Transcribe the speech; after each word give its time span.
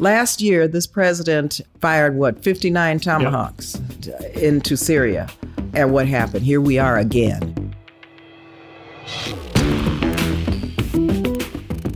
Last 0.00 0.40
year, 0.40 0.68
this 0.68 0.86
president 0.86 1.60
fired 1.80 2.14
what, 2.14 2.40
59 2.40 3.00
tomahawks 3.00 3.80
yep. 4.02 4.36
into 4.36 4.76
Syria. 4.76 5.28
And 5.74 5.92
what 5.92 6.06
happened? 6.06 6.44
Here 6.44 6.60
we 6.60 6.78
are 6.78 6.98
again. 6.98 7.74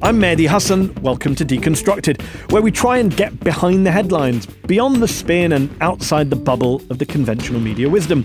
I'm 0.03 0.19
Mehdi 0.19 0.49
Hasan. 0.49 0.93
Welcome 0.97 1.37
to 1.37 1.45
Deconstructed, 1.45 2.21
where 2.51 2.61
we 2.61 2.73
try 2.73 2.99
and 2.99 3.17
get 3.17 3.39
behind 3.39 3.87
the 3.87 3.93
headlines, 3.93 4.47
beyond 4.47 4.97
the 4.97 5.07
spin 5.07 5.53
and 5.53 5.71
outside 5.81 6.29
the 6.29 6.35
bubble 6.35 6.83
of 6.91 6.99
the 6.99 7.07
conventional 7.07 7.61
media 7.61 7.89
wisdom. 7.89 8.25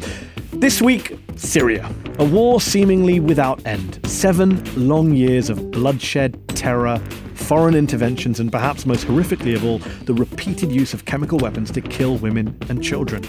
This 0.53 0.81
week, 0.81 1.20
Syria. 1.36 1.88
A 2.17 2.25
war 2.25 2.59
seemingly 2.59 3.20
without 3.20 3.64
end. 3.67 4.00
Seven 4.08 4.59
long 4.75 5.14
years 5.14 5.52
of 5.52 5.70
bloodshed, 5.70 6.48
terror, 6.48 7.00
foreign 7.38 7.76
interventions, 7.76 8.40
and 8.40 8.52
perhaps 8.52 8.86
most 8.86 9.05
horrifically 9.08 9.55
of 9.55 9.64
all, 9.64 9.80
the 10.05 10.14
repeated 10.14 10.72
use 10.72 10.94
of 10.94 11.05
chemical 11.05 11.38
weapons 11.38 11.72
to 11.72 11.81
kill 11.81 12.17
women 12.17 12.58
and 12.70 12.84
children. 12.84 13.23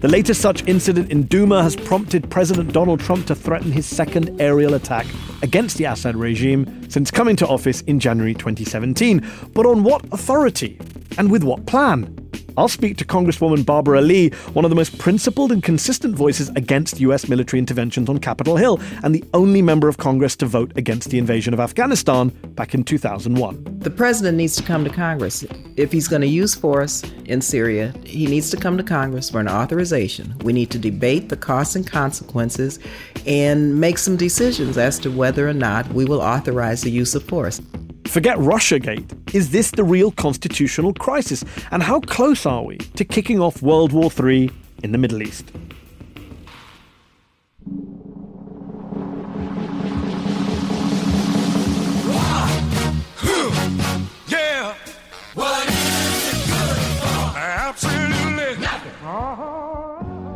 The 0.00 0.08
latest 0.08 0.40
such 0.40 0.66
incident 0.66 1.10
in 1.10 1.24
Douma 1.24 1.62
has 1.62 1.76
prompted 1.76 2.28
President 2.30 2.72
Donald 2.72 3.00
Trump 3.00 3.26
to 3.26 3.34
threaten 3.34 3.72
his 3.72 3.86
second 3.86 4.40
aerial 4.40 4.74
attack 4.74 5.06
against 5.42 5.76
the 5.76 5.84
Assad 5.84 6.16
regime 6.16 6.90
since 6.90 7.10
coming 7.10 7.36
to 7.36 7.46
office 7.46 7.82
in 7.82 8.00
January 8.00 8.34
2017. 8.34 9.26
But 9.54 9.66
on 9.66 9.82
what 9.82 10.04
authority? 10.12 10.78
And 11.18 11.30
with 11.30 11.44
what 11.44 11.66
plan? 11.66 12.21
I'll 12.56 12.68
speak 12.68 12.98
to 12.98 13.04
Congresswoman 13.04 13.64
Barbara 13.64 14.02
Lee, 14.02 14.28
one 14.52 14.64
of 14.64 14.70
the 14.70 14.74
most 14.74 14.98
principled 14.98 15.52
and 15.52 15.62
consistent 15.62 16.14
voices 16.14 16.50
against 16.50 17.00
US 17.00 17.28
military 17.28 17.58
interventions 17.58 18.08
on 18.08 18.18
Capitol 18.18 18.56
Hill, 18.56 18.78
and 19.02 19.14
the 19.14 19.24
only 19.32 19.62
member 19.62 19.88
of 19.88 19.96
Congress 19.96 20.36
to 20.36 20.46
vote 20.46 20.72
against 20.76 21.10
the 21.10 21.18
invasion 21.18 21.54
of 21.54 21.60
Afghanistan 21.60 22.28
back 22.54 22.74
in 22.74 22.84
2001. 22.84 23.78
The 23.78 23.90
president 23.90 24.36
needs 24.36 24.54
to 24.56 24.62
come 24.62 24.84
to 24.84 24.90
Congress. 24.90 25.44
If 25.76 25.92
he's 25.92 26.08
going 26.08 26.22
to 26.22 26.28
use 26.28 26.54
force 26.54 27.02
in 27.24 27.40
Syria, 27.40 27.94
he 28.04 28.26
needs 28.26 28.50
to 28.50 28.56
come 28.56 28.76
to 28.76 28.84
Congress 28.84 29.30
for 29.30 29.40
an 29.40 29.48
authorization. 29.48 30.36
We 30.44 30.52
need 30.52 30.70
to 30.72 30.78
debate 30.78 31.30
the 31.30 31.36
costs 31.36 31.74
and 31.74 31.86
consequences 31.86 32.78
and 33.26 33.80
make 33.80 33.98
some 33.98 34.16
decisions 34.16 34.76
as 34.76 34.98
to 35.00 35.10
whether 35.10 35.48
or 35.48 35.54
not 35.54 35.88
we 35.92 36.04
will 36.04 36.20
authorize 36.20 36.82
the 36.82 36.90
use 36.90 37.14
of 37.14 37.22
force. 37.22 37.60
Forget 38.06 38.36
Russiagate. 38.38 39.34
Is 39.34 39.50
this 39.50 39.70
the 39.70 39.84
real 39.84 40.10
constitutional 40.12 40.92
crisis? 40.94 41.44
And 41.70 41.82
how 41.82 42.00
close 42.00 42.44
are 42.44 42.62
we 42.62 42.78
to 42.78 43.04
kicking 43.04 43.40
off 43.40 43.62
World 43.62 43.92
War 43.92 44.10
III 44.10 44.50
in 44.82 44.92
the 44.92 44.98
Middle 44.98 45.22
East? 45.22 45.50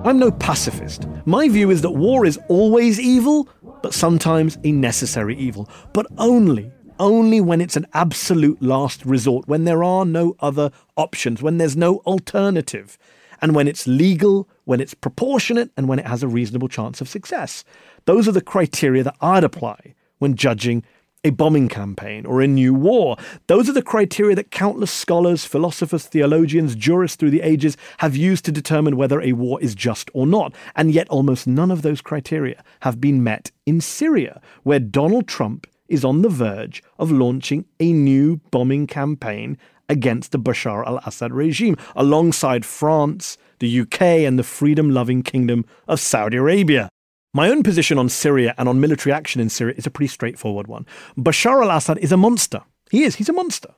I'm 0.07 0.21
no 0.21 0.31
pacifist. 0.31 1.05
My 1.25 1.49
view 1.49 1.71
is 1.71 1.83
that 1.83 1.91
war 1.91 2.25
is 2.25 2.39
always 2.49 3.01
evil, 3.01 3.49
but 3.83 3.93
sometimes 3.93 4.57
a 4.63 4.71
necessary 4.71 5.37
evil, 5.37 5.69
but 5.93 6.07
only 6.17 6.71
only 6.99 7.41
when 7.41 7.61
it's 7.61 7.77
an 7.77 7.87
absolute 7.93 8.61
last 8.63 9.05
resort, 9.05 9.49
when 9.49 9.65
there 9.65 9.85
are 9.85 10.05
no 10.05 10.37
other 10.41 10.71
options, 10.97 11.43
when 11.43 11.59
there's 11.59 11.77
no 11.77 11.99
alternative, 11.99 12.99
and 13.41 13.55
when 13.55 13.69
it's 13.69 13.87
legal, 13.87 14.49
when 14.65 14.81
it's 14.81 14.95
proportionate, 14.95 15.71
and 15.77 15.89
when 15.89 15.99
it 15.99 16.07
has 16.07 16.23
a 16.23 16.29
reasonable 16.29 16.69
chance 16.69 17.01
of 17.01 17.09
success. 17.09 17.65
Those 18.07 18.27
are 18.29 18.33
the 18.33 18.41
criteria 18.41 19.03
that 19.03 19.17
I'd 19.21 19.45
apply 19.45 19.95
when 20.19 20.35
judging 20.35 20.83
a 21.25 21.31
bombing 21.31 21.69
campaign 21.69 22.25
or 22.25 22.41
a 22.41 22.47
new 22.47 22.73
war. 22.73 23.17
Those 23.49 23.69
are 23.69 23.73
the 23.73 23.83
criteria 23.83 24.37
that 24.37 24.53
countless 24.53 24.93
scholars, 24.93 25.45
philosophers, 25.45 26.07
theologians, 26.07 26.77
jurists 26.77 27.17
through 27.17 27.31
the 27.31 27.43
ages 27.43 27.77
have 27.99 28.15
used 28.15 28.45
to 28.45 28.53
determine 28.53 28.97
whether 28.97 29.21
a 29.21 29.33
war 29.33 29.61
is 29.61 29.75
just 29.75 30.09
or 30.15 30.27
not. 30.27 30.55
And 30.77 30.93
yet, 30.93 31.09
almost 31.09 31.47
none 31.47 31.73
of 31.73 31.83
those 31.83 32.01
criteria 32.01 32.63
have 32.81 33.01
been 33.01 33.25
met 33.25 33.51
in 33.67 33.81
Syria, 33.81 34.41
where 34.63 34.79
Donald 34.79 35.27
Trump 35.27 35.67
is 35.89 36.05
on 36.05 36.23
the 36.23 36.29
verge 36.29 36.83
of 36.99 37.11
launching 37.11 37.65
a 37.81 37.93
new 37.93 38.41
bombing 38.51 38.87
campaign 38.87 39.59
against 39.89 40.33
the 40.33 40.39
Bashar 40.39 40.87
al 40.87 40.99
Assad 41.07 41.33
regime, 41.33 41.77
alongside 41.95 42.65
France, 42.65 43.39
the 43.59 43.81
UK, 43.81 44.03
and 44.03 44.39
the 44.39 44.43
freedom 44.43 44.91
loving 44.91 45.23
Kingdom 45.23 45.65
of 45.89 46.01
Saudi 46.01 46.37
Arabia. 46.37 46.89
My 47.33 47.49
own 47.49 47.63
position 47.63 47.99
on 47.99 48.09
Syria 48.09 48.55
and 48.59 48.69
on 48.69 48.81
military 48.81 49.13
action 49.13 49.41
in 49.41 49.49
Syria 49.49 49.75
is 49.77 49.87
a 49.87 49.91
pretty 49.91 50.09
straightforward 50.09 50.67
one. 50.67 50.87
Bashar 51.17 51.63
al 51.63 51.77
Assad 51.77 51.99
is 51.99 52.13
a 52.13 52.17
monster. 52.17 52.63
He 52.91 53.03
is, 53.03 53.17
he's 53.17 53.29
a 53.29 53.33
monster. 53.33 53.75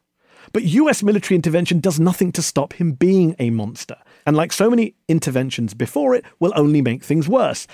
But 0.52 0.64
US 0.64 1.02
military 1.02 1.36
intervention 1.36 1.80
does 1.80 2.00
nothing 2.00 2.32
to 2.32 2.42
stop 2.42 2.75
him 2.75 2.92
being 2.92 3.34
a 3.38 3.50
monster. 3.50 3.96
And 4.26 4.36
like 4.36 4.52
so 4.52 4.70
many 4.70 4.94
interventions 5.08 5.75
before 5.75 6.14
it, 6.14 6.25
will 6.38 6.52
only 6.54 6.82
make 6.82 7.02
things 7.02 7.28
worse. 7.28 7.66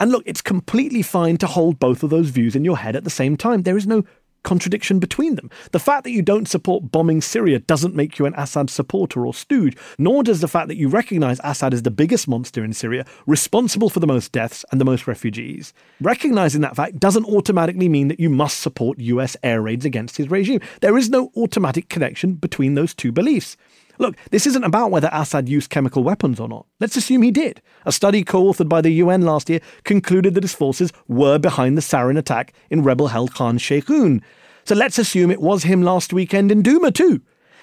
And 0.00 0.10
look, 0.10 0.24
it's 0.26 0.42
completely 0.42 1.02
fine 1.02 1.36
to 1.38 1.46
hold 1.46 1.78
both 1.78 2.02
of 2.02 2.10
those 2.10 2.30
views 2.30 2.56
in 2.56 2.64
your 2.64 2.78
head 2.78 2.96
at 2.96 3.04
the 3.04 3.10
same 3.10 3.36
time. 3.36 3.62
There 3.62 3.76
is 3.76 3.86
no 3.86 4.04
contradiction 4.44 5.00
between 5.00 5.34
them. 5.34 5.50
The 5.72 5.80
fact 5.80 6.04
that 6.04 6.12
you 6.12 6.22
don't 6.22 6.46
support 6.46 6.92
bombing 6.92 7.20
Syria 7.20 7.58
doesn't 7.58 7.94
make 7.96 8.18
you 8.18 8.26
an 8.26 8.34
Assad 8.36 8.70
supporter 8.70 9.26
or 9.26 9.34
stooge, 9.34 9.76
nor 9.98 10.22
does 10.22 10.40
the 10.40 10.48
fact 10.48 10.68
that 10.68 10.76
you 10.76 10.88
recognize 10.88 11.40
Assad 11.42 11.74
as 11.74 11.82
the 11.82 11.90
biggest 11.90 12.28
monster 12.28 12.62
in 12.62 12.72
Syria, 12.72 13.04
responsible 13.26 13.88
for 13.88 14.00
the 14.00 14.06
most 14.06 14.30
deaths 14.30 14.64
and 14.70 14.80
the 14.80 14.84
most 14.84 15.08
refugees. 15.08 15.72
Recognizing 16.00 16.60
that 16.60 16.76
fact 16.76 17.00
doesn't 17.00 17.26
automatically 17.26 17.88
mean 17.88 18.08
that 18.08 18.20
you 18.20 18.30
must 18.30 18.60
support 18.60 19.00
US 19.00 19.36
air 19.42 19.60
raids 19.60 19.84
against 19.84 20.18
his 20.18 20.30
regime. 20.30 20.60
There 20.80 20.98
is 20.98 21.10
no 21.10 21.32
automatic 21.36 21.88
connection 21.88 22.34
between 22.34 22.74
those 22.74 22.94
two 22.94 23.10
beliefs. 23.10 23.56
Look, 23.98 24.16
this 24.30 24.46
isn't 24.46 24.64
about 24.64 24.90
whether 24.90 25.08
Assad 25.12 25.48
used 25.48 25.70
chemical 25.70 26.02
weapons 26.02 26.40
or 26.40 26.48
not. 26.48 26.66
Let's 26.80 26.96
assume 26.96 27.22
he 27.22 27.30
did. 27.30 27.62
A 27.84 27.92
study 27.92 28.24
co 28.24 28.44
authored 28.44 28.68
by 28.68 28.80
the 28.80 28.90
UN 28.90 29.22
last 29.22 29.48
year 29.48 29.60
concluded 29.84 30.34
that 30.34 30.42
his 30.42 30.54
forces 30.54 30.92
were 31.06 31.38
behind 31.38 31.76
the 31.76 31.82
sarin 31.82 32.18
attack 32.18 32.52
in 32.70 32.82
rebel 32.82 33.08
held 33.08 33.34
Khan 33.34 33.58
Sheikhoun. 33.58 34.22
So 34.64 34.74
let's 34.74 34.98
assume 34.98 35.30
it 35.30 35.40
was 35.40 35.64
him 35.64 35.82
last 35.82 36.12
weekend 36.12 36.50
in 36.50 36.62
Douma 36.62 36.92
too. 36.92 37.20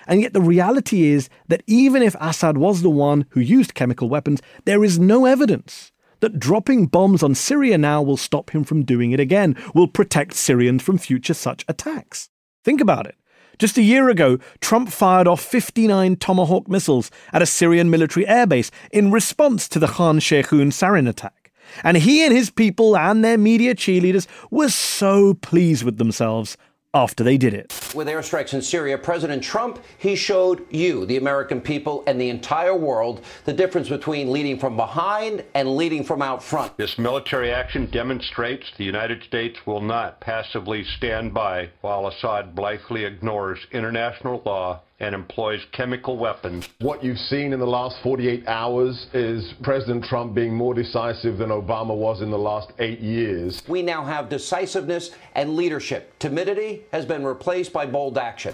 And 0.08 0.22
yet 0.22 0.34
the 0.34 0.42
reality 0.42 1.03
is 1.06 1.30
that 1.47 1.64
even 1.68 2.02
if 2.02 2.16
Assad 2.19 2.58
was 2.58 2.81
the 2.81 2.90
one 2.90 3.25
who 3.30 3.40
used 3.40 3.74
chemical 3.74 4.09
weapons, 4.09 4.42
there 4.66 4.84
is 4.84 5.00
no 5.00 5.25
evidence 5.25 5.92
that 6.22 6.40
dropping 6.40 6.86
bombs 6.86 7.24
on 7.24 7.36
Syria 7.36 7.78
now 7.78 8.02
will 8.02 8.18
stop 8.18 8.52
him 8.52 8.63
from 8.63 8.86
doing 8.86 9.12
it 9.12 9.19
again, 9.19 9.56
will 9.74 9.88
protect 9.88 10.34
Syrians 10.34 10.81
from 10.84 10.98
future 10.98 11.34
such 11.34 11.66
attacks. 11.68 12.30
Think 12.63 12.80
about 12.80 13.08
it. 13.08 13.16
Just 13.61 13.77
a 13.77 13.83
year 13.83 14.09
ago, 14.09 14.39
Trump 14.59 14.89
fired 14.89 15.27
off 15.27 15.39
59 15.39 16.16
Tomahawk 16.16 16.67
missiles 16.67 17.11
at 17.31 17.44
a 17.44 17.45
Syrian 17.45 17.91
military 17.91 18.25
airbase 18.25 18.72
in 18.91 19.11
response 19.11 19.69
to 19.69 19.77
the 19.77 19.85
Khan 19.85 20.17
Sheikhoun 20.17 20.72
sarin 20.72 21.07
attack. 21.07 21.51
And 21.83 21.97
he 21.97 22.25
and 22.25 22.33
his 22.33 22.50
people 22.50 22.97
and 22.97 23.23
their 23.23 23.38
media 23.38 23.75
cheerleaders 23.75 24.25
were 24.50 24.69
so 24.69 25.35
pleased 25.35 25.83
with 25.83 26.00
themselves 26.00 26.57
after 26.94 27.24
they 27.24 27.38
did 27.38 27.53
it. 27.53 27.74
With 27.96 28.07
airstrikes 28.07 28.53
in 28.53 28.62
Syria, 28.62 28.97
President 28.97 29.44
Trump, 29.44 29.80
he 29.98 30.15
showed 30.15 30.65
you, 30.69 31.06
the 31.06 31.18
American 31.18 31.62
people, 31.62 32.04
and 32.07 32.19
the 32.19 32.30
entire 32.30 32.75
world 32.75 33.24
the 33.45 33.54
difference 33.54 33.89
between 33.89 34.31
leading 34.31 34.60
from 34.60 34.75
behind 34.75 35.44
and 35.54 35.75
leading 35.75 36.04
from 36.04 36.21
out 36.21 36.44
front. 36.44 36.77
This 36.77 36.98
military 36.98 37.51
action 37.51 37.89
demonstrates 37.92 38.65
the 38.77 38.86
United 38.86 39.24
States 39.24 39.60
will 39.65 39.81
not 39.81 40.19
passively 40.19 40.83
stand 40.98 41.33
by 41.33 41.69
while 41.81 42.07
Assad 42.07 42.56
blithely 42.56 43.06
ignores 43.06 43.60
international 43.71 44.42
law 44.45 44.81
and 45.01 45.15
employs 45.15 45.59
chemical 45.71 46.15
weapons. 46.15 46.69
What 46.80 47.03
you've 47.03 47.18
seen 47.18 47.53
in 47.53 47.59
the 47.59 47.65
last 47.65 47.98
48 48.03 48.48
hours 48.48 49.07
is 49.13 49.53
President 49.63 50.06
Trump 50.06 50.36
being 50.36 50.53
more 50.53 50.75
decisive 50.75 51.39
than 51.39 51.50
Obama 51.50 51.95
was 51.95 52.21
in 52.21 52.30
the 52.30 52.38
last 52.38 52.71
eight 52.80 53.00
years. 53.00 53.63
We 53.68 53.81
now 53.81 54.06
have 54.06 54.30
decisiveness 54.30 55.09
and 55.33 55.56
leadership. 55.56 56.18
Timidity 56.19 56.83
has 56.94 57.06
been 57.06 57.25
replaced 57.25 57.74
by 57.74 57.88
bold 57.88 58.18
action. 58.18 58.53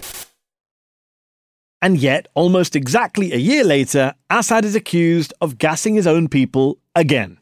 And 1.81 1.97
yet, 1.97 2.27
almost 2.33 2.75
exactly 2.75 3.33
a 3.33 3.37
year 3.37 3.63
later, 3.63 4.15
Assad 4.31 4.65
is 4.65 4.73
accused 4.73 5.33
of 5.41 5.57
gassing 5.57 5.95
his 5.95 6.07
own 6.07 6.27
people 6.27 6.79
again. 6.95 7.37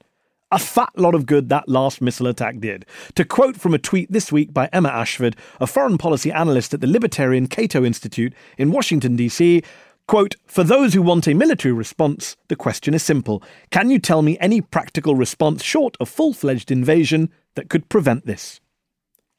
A 0.56 0.58
fat 0.58 0.98
lot 0.98 1.16
of 1.16 1.26
good 1.26 1.50
that 1.50 1.68
last 1.68 2.02
missile 2.02 2.28
attack 2.28 2.62
did. 2.62 2.86
To 3.16 3.26
quote 3.26 3.58
from 3.58 3.74
a 3.74 3.78
tweet 3.78 4.10
this 4.10 4.32
week 4.32 4.54
by 4.54 4.70
Emma 4.72 4.88
Ashford, 4.88 5.36
a 5.60 5.68
foreign 5.68 5.98
policy 5.98 6.32
analyst 6.32 6.74
at 6.74 6.80
the 6.80 6.88
Libertarian 6.88 7.48
Cato 7.48 7.84
Institute 7.84 8.34
in 8.58 8.72
Washington, 8.72 9.18
D.C., 9.18 9.62
Quote, 10.08 10.36
for 10.46 10.64
those 10.64 10.94
who 10.94 11.02
want 11.02 11.28
a 11.28 11.34
military 11.34 11.74
response, 11.74 12.38
the 12.48 12.56
question 12.56 12.94
is 12.94 13.02
simple. 13.02 13.44
Can 13.72 13.90
you 13.90 14.00
tell 14.00 14.22
me 14.22 14.38
any 14.40 14.62
practical 14.62 15.16
response 15.16 15.64
short 15.64 15.98
of 16.00 16.08
full 16.08 16.32
fledged 16.32 16.72
invasion 16.72 17.32
that 17.56 17.70
could 17.70 17.90
prevent 17.90 18.26
this? 18.26 18.62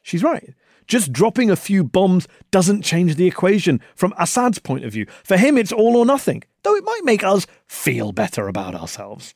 She's 0.03 0.25
right. 0.25 0.55
Just 0.87 1.13
dropping 1.13 1.51
a 1.51 1.57
few 1.57 1.83
bombs 1.83 2.29
doesn't 2.51 2.83
change 2.83 3.15
the 3.15 3.29
equation 3.29 3.81
from 3.95 4.13
Assad's 4.19 4.59
point 4.59 4.85
of 4.85 4.93
view. 4.93 5.07
For 5.25 5.37
him, 5.37 5.57
it's 5.57 5.73
all 5.73 5.97
or 5.97 6.05
nothing, 6.05 6.43
though 6.63 6.75
it 6.75 6.85
might 6.85 7.05
make 7.05 7.25
us 7.25 7.47
feel 7.67 8.13
better 8.13 8.49
about 8.49 8.75
ourselves. 8.75 9.35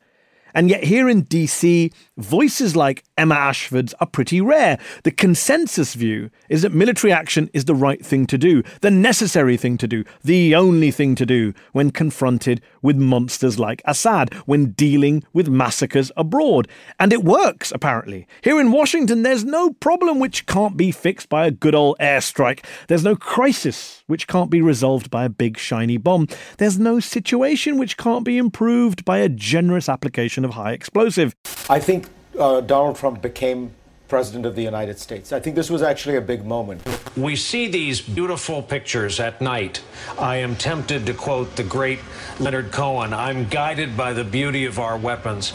And 0.54 0.68
yet, 0.70 0.84
here 0.84 1.08
in 1.08 1.24
DC, 1.24 1.92
voices 2.16 2.76
like 2.76 3.04
Emma 3.16 3.34
Ashford's 3.34 3.94
are 4.00 4.06
pretty 4.06 4.40
rare. 4.40 4.78
The 5.04 5.10
consensus 5.10 5.94
view 5.94 6.30
is 6.48 6.62
that 6.62 6.72
military 6.72 7.12
action 7.12 7.50
is 7.52 7.64
the 7.64 7.74
right 7.74 8.04
thing 8.04 8.26
to 8.26 8.38
do, 8.38 8.62
the 8.80 8.90
necessary 8.90 9.56
thing 9.56 9.78
to 9.78 9.88
do, 9.88 10.04
the 10.22 10.54
only 10.54 10.90
thing 10.90 11.14
to 11.16 11.26
do 11.26 11.54
when 11.72 11.90
confronted 11.90 12.60
with 12.82 12.96
monsters 12.96 13.58
like 13.58 13.82
Assad, 13.84 14.34
when 14.46 14.72
dealing 14.72 15.22
with 15.32 15.48
massacres 15.48 16.10
abroad. 16.16 16.68
And 16.98 17.12
it 17.12 17.24
works, 17.24 17.72
apparently. 17.72 18.26
Here 18.42 18.60
in 18.60 18.72
Washington, 18.72 19.22
there's 19.22 19.44
no 19.44 19.70
problem 19.74 20.18
which 20.18 20.46
can't 20.46 20.76
be 20.76 20.90
fixed 20.90 21.28
by 21.28 21.46
a 21.46 21.50
good 21.50 21.74
old 21.74 21.96
airstrike. 21.98 22.64
There's 22.88 23.04
no 23.04 23.16
crisis 23.16 24.02
which 24.06 24.26
can't 24.26 24.50
be 24.50 24.60
resolved 24.60 25.10
by 25.10 25.24
a 25.24 25.28
big 25.28 25.58
shiny 25.58 25.96
bomb. 25.96 26.26
There's 26.58 26.78
no 26.78 27.00
situation 27.00 27.78
which 27.78 27.96
can't 27.96 28.24
be 28.24 28.38
improved 28.38 29.04
by 29.04 29.18
a 29.18 29.28
generous 29.28 29.88
application 29.88 30.39
of 30.44 30.52
high 30.52 30.72
explosive. 30.72 31.34
I 31.68 31.80
think 31.80 32.08
uh, 32.38 32.60
Donald 32.60 32.96
Trump 32.96 33.22
became 33.22 33.72
president 34.08 34.44
of 34.44 34.56
the 34.56 34.62
United 34.62 34.98
States. 34.98 35.32
I 35.32 35.38
think 35.38 35.54
this 35.56 35.70
was 35.70 35.82
actually 35.82 36.16
a 36.16 36.20
big 36.20 36.44
moment. 36.44 36.82
We 37.16 37.36
see 37.36 37.68
these 37.68 38.00
beautiful 38.00 38.60
pictures 38.60 39.20
at 39.20 39.40
night. 39.40 39.82
I 40.18 40.36
am 40.36 40.56
tempted 40.56 41.06
to 41.06 41.14
quote 41.14 41.54
the 41.54 41.62
great 41.62 42.00
Leonard 42.40 42.72
Cohen 42.72 43.14
I'm 43.14 43.48
guided 43.48 43.96
by 43.96 44.12
the 44.12 44.24
beauty 44.24 44.66
of 44.66 44.78
our 44.80 44.98
weapons. 44.98 45.52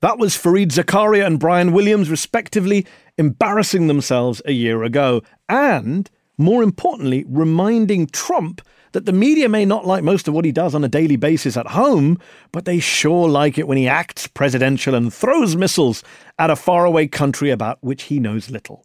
That 0.00 0.16
was 0.16 0.34
Fareed 0.34 0.68
Zakaria 0.68 1.26
and 1.26 1.38
Brian 1.38 1.72
Williams, 1.72 2.08
respectively, 2.08 2.86
embarrassing 3.18 3.86
themselves 3.86 4.40
a 4.46 4.52
year 4.52 4.82
ago, 4.82 5.20
and, 5.48 6.08
more 6.38 6.62
importantly, 6.62 7.24
reminding 7.28 8.06
Trump 8.06 8.62
that 8.92 9.06
the 9.06 9.12
media 9.12 9.48
may 9.48 9.64
not 9.64 9.86
like 9.86 10.02
most 10.02 10.28
of 10.28 10.34
what 10.34 10.44
he 10.44 10.52
does 10.52 10.74
on 10.74 10.84
a 10.84 10.88
daily 10.88 11.16
basis 11.16 11.56
at 11.56 11.68
home, 11.68 12.18
but 12.52 12.64
they 12.64 12.80
sure 12.80 13.28
like 13.28 13.58
it 13.58 13.68
when 13.68 13.78
he 13.78 13.88
acts 13.88 14.26
presidential 14.26 14.94
and 14.94 15.12
throws 15.12 15.56
missiles 15.56 16.02
at 16.38 16.50
a 16.50 16.56
faraway 16.56 17.06
country 17.06 17.50
about 17.50 17.78
which 17.82 18.04
he 18.04 18.18
knows 18.18 18.50
little. 18.50 18.84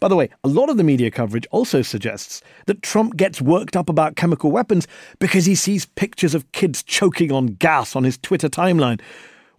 By 0.00 0.08
the 0.08 0.16
way, 0.16 0.30
a 0.42 0.48
lot 0.48 0.70
of 0.70 0.76
the 0.76 0.84
media 0.84 1.10
coverage 1.10 1.46
also 1.50 1.82
suggests 1.82 2.42
that 2.66 2.82
Trump 2.82 3.16
gets 3.16 3.40
worked 3.40 3.76
up 3.76 3.88
about 3.88 4.16
chemical 4.16 4.50
weapons 4.50 4.88
because 5.18 5.46
he 5.46 5.54
sees 5.54 5.86
pictures 5.86 6.34
of 6.34 6.50
kids 6.52 6.82
choking 6.82 7.30
on 7.30 7.46
gas 7.46 7.94
on 7.94 8.04
his 8.04 8.18
Twitter 8.18 8.48
timeline, 8.48 9.00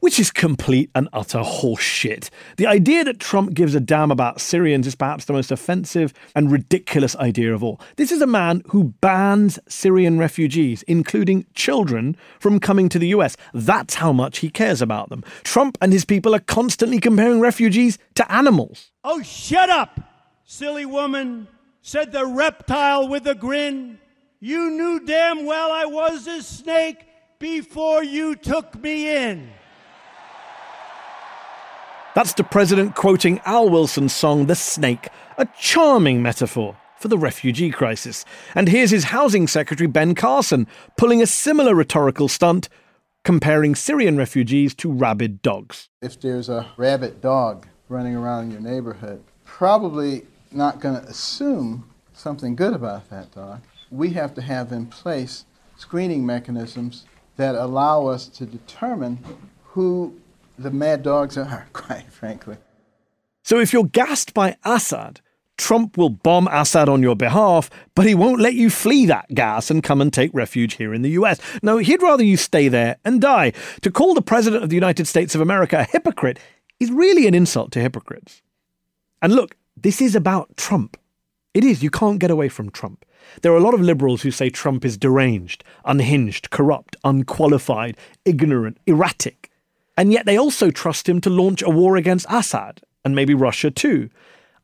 which 0.04 0.20
is 0.20 0.32
complete 0.32 0.92
and 0.94 1.08
utter 1.14 1.40
horseshit. 1.40 2.30
The 2.58 2.68
idea 2.68 3.06
that 3.06 3.22
Trump 3.22 3.54
gives 3.54 3.74
a 3.74 3.80
damn 3.80 4.12
about 4.12 4.42
Syrians 4.42 4.86
is 4.86 4.96
perhaps 4.96 5.24
the 5.24 5.32
most 5.32 5.50
offensive 5.50 6.14
and 6.36 6.52
ridiculous 6.52 7.16
idea 7.16 7.54
of 7.54 7.64
all. 7.64 7.80
This 7.96 8.12
is 8.12 8.22
a 8.22 8.28
man 8.28 8.64
who 8.68 8.94
bans 9.00 9.60
Syrian 9.70 10.20
refugees, 10.20 10.84
including 10.90 11.46
children, 11.54 12.18
from 12.42 12.60
coming 12.60 12.90
to 12.90 13.00
the 13.00 13.08
US. 13.16 13.38
That's 13.54 13.96
how 13.96 14.12
much 14.12 14.40
he 14.40 14.50
cares 14.50 14.82
about 14.82 15.08
them. 15.08 15.24
Trump 15.46 15.78
and 15.80 15.94
his 15.94 16.04
people 16.04 16.36
are 16.36 16.42
constantly 16.42 17.00
comparing 17.00 17.40
refugees 17.40 17.98
to 18.16 18.30
animals. 18.30 18.92
Oh, 19.06 19.22
shut 19.22 19.70
up, 19.70 20.02
silly 20.44 20.86
woman, 20.86 21.48
said 21.82 22.12
the 22.12 22.26
reptile 22.26 23.08
with 23.08 23.26
a 23.26 23.36
grin. 23.36 24.00
You 24.42 24.70
knew 24.70 25.00
damn 25.06 25.46
well 25.46 25.72
I 25.72 25.86
was 25.86 26.28
a 26.28 26.44
snake 26.44 27.06
before 27.40 28.04
you 28.04 28.36
took 28.36 28.78
me 28.82 29.10
in. 29.16 29.50
That's 32.16 32.34
the 32.34 32.44
president 32.44 32.94
quoting 32.94 33.42
Al 33.44 33.70
Wilson's 33.70 34.14
song 34.14 34.46
The 34.46 34.54
Snake, 34.54 35.08
a 35.40 35.48
charming 35.60 36.22
metaphor 36.22 36.78
for 37.00 37.08
the 37.08 37.18
refugee 37.18 37.72
crisis. 37.72 38.24
And 38.54 38.68
here's 38.68 38.92
his 38.92 39.06
housing 39.06 39.48
secretary, 39.48 39.88
Ben 39.88 40.14
Carson, 40.14 40.68
pulling 40.96 41.24
a 41.24 41.26
similar 41.26 41.74
rhetorical 41.74 42.28
stunt, 42.28 42.70
comparing 43.24 43.74
Syrian 43.74 44.16
refugees 44.16 44.76
to 44.76 44.92
rabid 44.92 45.42
dogs. 45.42 45.90
If 46.04 46.22
there's 46.22 46.50
a 46.50 46.68
rabid 46.78 47.20
dog 47.20 47.66
running 47.90 48.16
around 48.16 48.44
in 48.44 48.52
your 48.52 48.62
neighborhood, 48.62 49.24
probably 49.44 50.28
not 50.52 50.80
going 50.80 51.02
to 51.02 51.08
assume 51.08 51.90
something 52.14 52.56
good 52.56 52.74
about 52.74 53.10
that 53.10 53.32
dog. 53.32 53.62
We 53.90 54.12
have 54.12 54.36
to 54.36 54.42
have 54.44 54.72
in 54.72 54.86
place 54.86 55.46
screening 55.78 56.28
mechanisms 56.28 57.06
that 57.38 57.56
allow 57.56 58.06
us 58.06 58.28
to 58.28 58.46
determine 58.46 59.18
who 59.64 60.16
the 60.58 60.72
mad 60.72 61.04
dogs 61.04 61.38
are, 61.38 61.68
quite 61.74 62.12
frankly. 62.12 62.58
So 63.44 63.60
if 63.60 63.74
you're 63.74 63.86
gassed 63.86 64.34
by 64.34 64.56
Assad, 64.64 65.20
Trump 65.58 65.98
will 65.98 66.10
bomb 66.10 66.48
Assad 66.48 66.90
on 66.90 67.04
your 67.04 67.16
behalf, 67.16 67.70
but 67.96 68.06
he 68.06 68.16
won't 68.16 68.42
let 68.42 68.54
you 68.54 68.70
flee 68.70 69.06
that 69.06 69.34
gas 69.34 69.70
and 69.70 69.84
come 69.84 70.02
and 70.02 70.12
take 70.12 70.34
refuge 70.34 70.76
here 70.76 70.94
in 70.94 71.02
the 71.02 71.12
US. 71.12 71.40
No, 71.62 71.78
he'd 71.78 72.02
rather 72.02 72.24
you 72.24 72.38
stay 72.38 72.68
there 72.68 72.98
and 73.06 73.22
die. 73.22 73.54
To 73.82 73.92
call 73.92 74.14
the 74.14 74.22
President 74.22 74.64
of 74.64 74.70
the 74.70 74.76
United 74.76 75.08
States 75.08 75.36
of 75.36 75.42
America 75.42 75.80
a 75.80 75.84
hypocrite 75.84 76.40
is 76.80 76.92
really 76.92 77.28
an 77.28 77.34
insult 77.34 77.72
to 77.74 77.82
hypocrites. 77.82 78.42
And 79.22 79.34
look, 79.34 79.56
this 79.78 80.02
is 80.02 80.16
about 80.16 80.58
Trump. 80.58 80.98
It 81.54 81.64
is. 81.64 81.84
You 81.84 81.92
can't 81.92 82.20
get 82.20 82.32
away 82.32 82.50
from 82.50 82.72
Trump. 82.72 83.06
There 83.42 83.54
are 83.54 83.58
a 83.58 83.62
lot 83.62 83.74
of 83.74 83.82
liberals 83.82 84.22
who 84.22 84.32
say 84.32 84.50
Trump 84.50 84.84
is 84.84 84.98
deranged, 84.98 85.64
unhinged, 85.86 86.50
corrupt, 86.50 86.96
unqualified, 87.04 87.96
ignorant, 88.26 88.80
erratic. 88.86 89.50
And 89.98 90.12
yet 90.12 90.26
they 90.26 90.38
also 90.38 90.72
trust 90.72 91.08
him 91.08 91.22
to 91.22 91.30
launch 91.30 91.62
a 91.62 91.70
war 91.70 91.96
against 91.98 92.26
Assad, 92.30 92.82
and 93.06 93.16
maybe 93.16 93.34
Russia 93.34 93.70
too. 93.72 94.10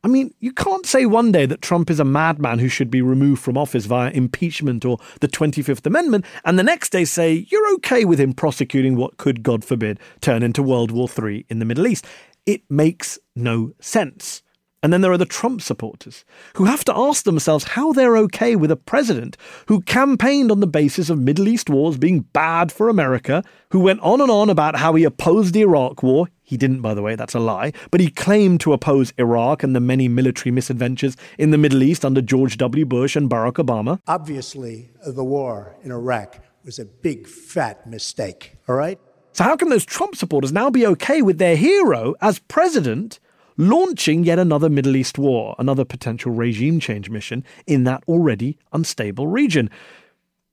I 0.02 0.08
mean, 0.08 0.32
you 0.40 0.52
can't 0.52 0.86
say 0.86 1.04
one 1.04 1.30
day 1.30 1.44
that 1.44 1.60
Trump 1.60 1.90
is 1.90 2.00
a 2.00 2.04
madman 2.04 2.58
who 2.58 2.68
should 2.68 2.90
be 2.90 3.02
removed 3.02 3.42
from 3.42 3.58
office 3.58 3.84
via 3.84 4.10
impeachment 4.10 4.84
or 4.84 4.98
the 5.20 5.28
25th 5.28 5.84
Amendment, 5.84 6.24
and 6.44 6.58
the 6.58 6.62
next 6.62 6.90
day 6.90 7.04
say 7.04 7.46
you're 7.50 7.74
okay 7.74 8.06
with 8.06 8.18
him 8.18 8.32
prosecuting 8.32 8.96
what 8.96 9.18
could, 9.18 9.42
God 9.42 9.62
forbid, 9.62 10.00
turn 10.22 10.42
into 10.42 10.62
World 10.62 10.90
War 10.90 11.06
III 11.06 11.44
in 11.50 11.58
the 11.58 11.66
Middle 11.66 11.86
East. 11.86 12.06
It 12.46 12.62
makes 12.70 13.18
no 13.36 13.72
sense. 13.78 14.42
And 14.82 14.92
then 14.92 15.02
there 15.02 15.12
are 15.12 15.18
the 15.18 15.26
Trump 15.26 15.60
supporters 15.60 16.24
who 16.54 16.64
have 16.64 16.84
to 16.86 16.96
ask 16.96 17.24
themselves 17.24 17.64
how 17.64 17.92
they're 17.92 18.16
okay 18.16 18.56
with 18.56 18.70
a 18.70 18.76
president 18.76 19.36
who 19.66 19.82
campaigned 19.82 20.50
on 20.50 20.60
the 20.60 20.66
basis 20.66 21.10
of 21.10 21.18
Middle 21.18 21.48
East 21.48 21.68
wars 21.68 21.98
being 21.98 22.20
bad 22.20 22.72
for 22.72 22.88
America, 22.88 23.44
who 23.72 23.80
went 23.80 24.00
on 24.00 24.22
and 24.22 24.30
on 24.30 24.48
about 24.48 24.76
how 24.76 24.94
he 24.94 25.04
opposed 25.04 25.52
the 25.52 25.60
Iraq 25.60 26.02
war. 26.02 26.28
He 26.42 26.56
didn't, 26.56 26.80
by 26.80 26.94
the 26.94 27.02
way, 27.02 27.14
that's 27.14 27.34
a 27.34 27.40
lie. 27.40 27.72
But 27.90 28.00
he 28.00 28.10
claimed 28.10 28.60
to 28.60 28.72
oppose 28.72 29.12
Iraq 29.18 29.62
and 29.62 29.76
the 29.76 29.80
many 29.80 30.08
military 30.08 30.50
misadventures 30.50 31.14
in 31.38 31.50
the 31.50 31.58
Middle 31.58 31.82
East 31.82 32.02
under 32.02 32.22
George 32.22 32.56
W. 32.56 32.86
Bush 32.86 33.16
and 33.16 33.28
Barack 33.28 33.64
Obama. 33.64 34.00
Obviously, 34.06 34.90
the 35.06 35.24
war 35.24 35.76
in 35.82 35.90
Iraq 35.90 36.42
was 36.64 36.78
a 36.78 36.86
big, 36.86 37.26
fat 37.26 37.86
mistake, 37.86 38.56
all 38.66 38.76
right? 38.76 38.98
So, 39.32 39.44
how 39.44 39.56
can 39.56 39.68
those 39.68 39.84
Trump 39.84 40.16
supporters 40.16 40.52
now 40.52 40.70
be 40.70 40.86
okay 40.86 41.20
with 41.20 41.36
their 41.38 41.56
hero 41.56 42.14
as 42.22 42.38
president? 42.38 43.20
Launching 43.60 44.24
yet 44.24 44.38
another 44.38 44.70
Middle 44.70 44.96
East 44.96 45.18
war, 45.18 45.54
another 45.58 45.84
potential 45.84 46.32
regime 46.32 46.80
change 46.80 47.10
mission 47.10 47.44
in 47.66 47.84
that 47.84 48.02
already 48.08 48.58
unstable 48.72 49.26
region. 49.26 49.68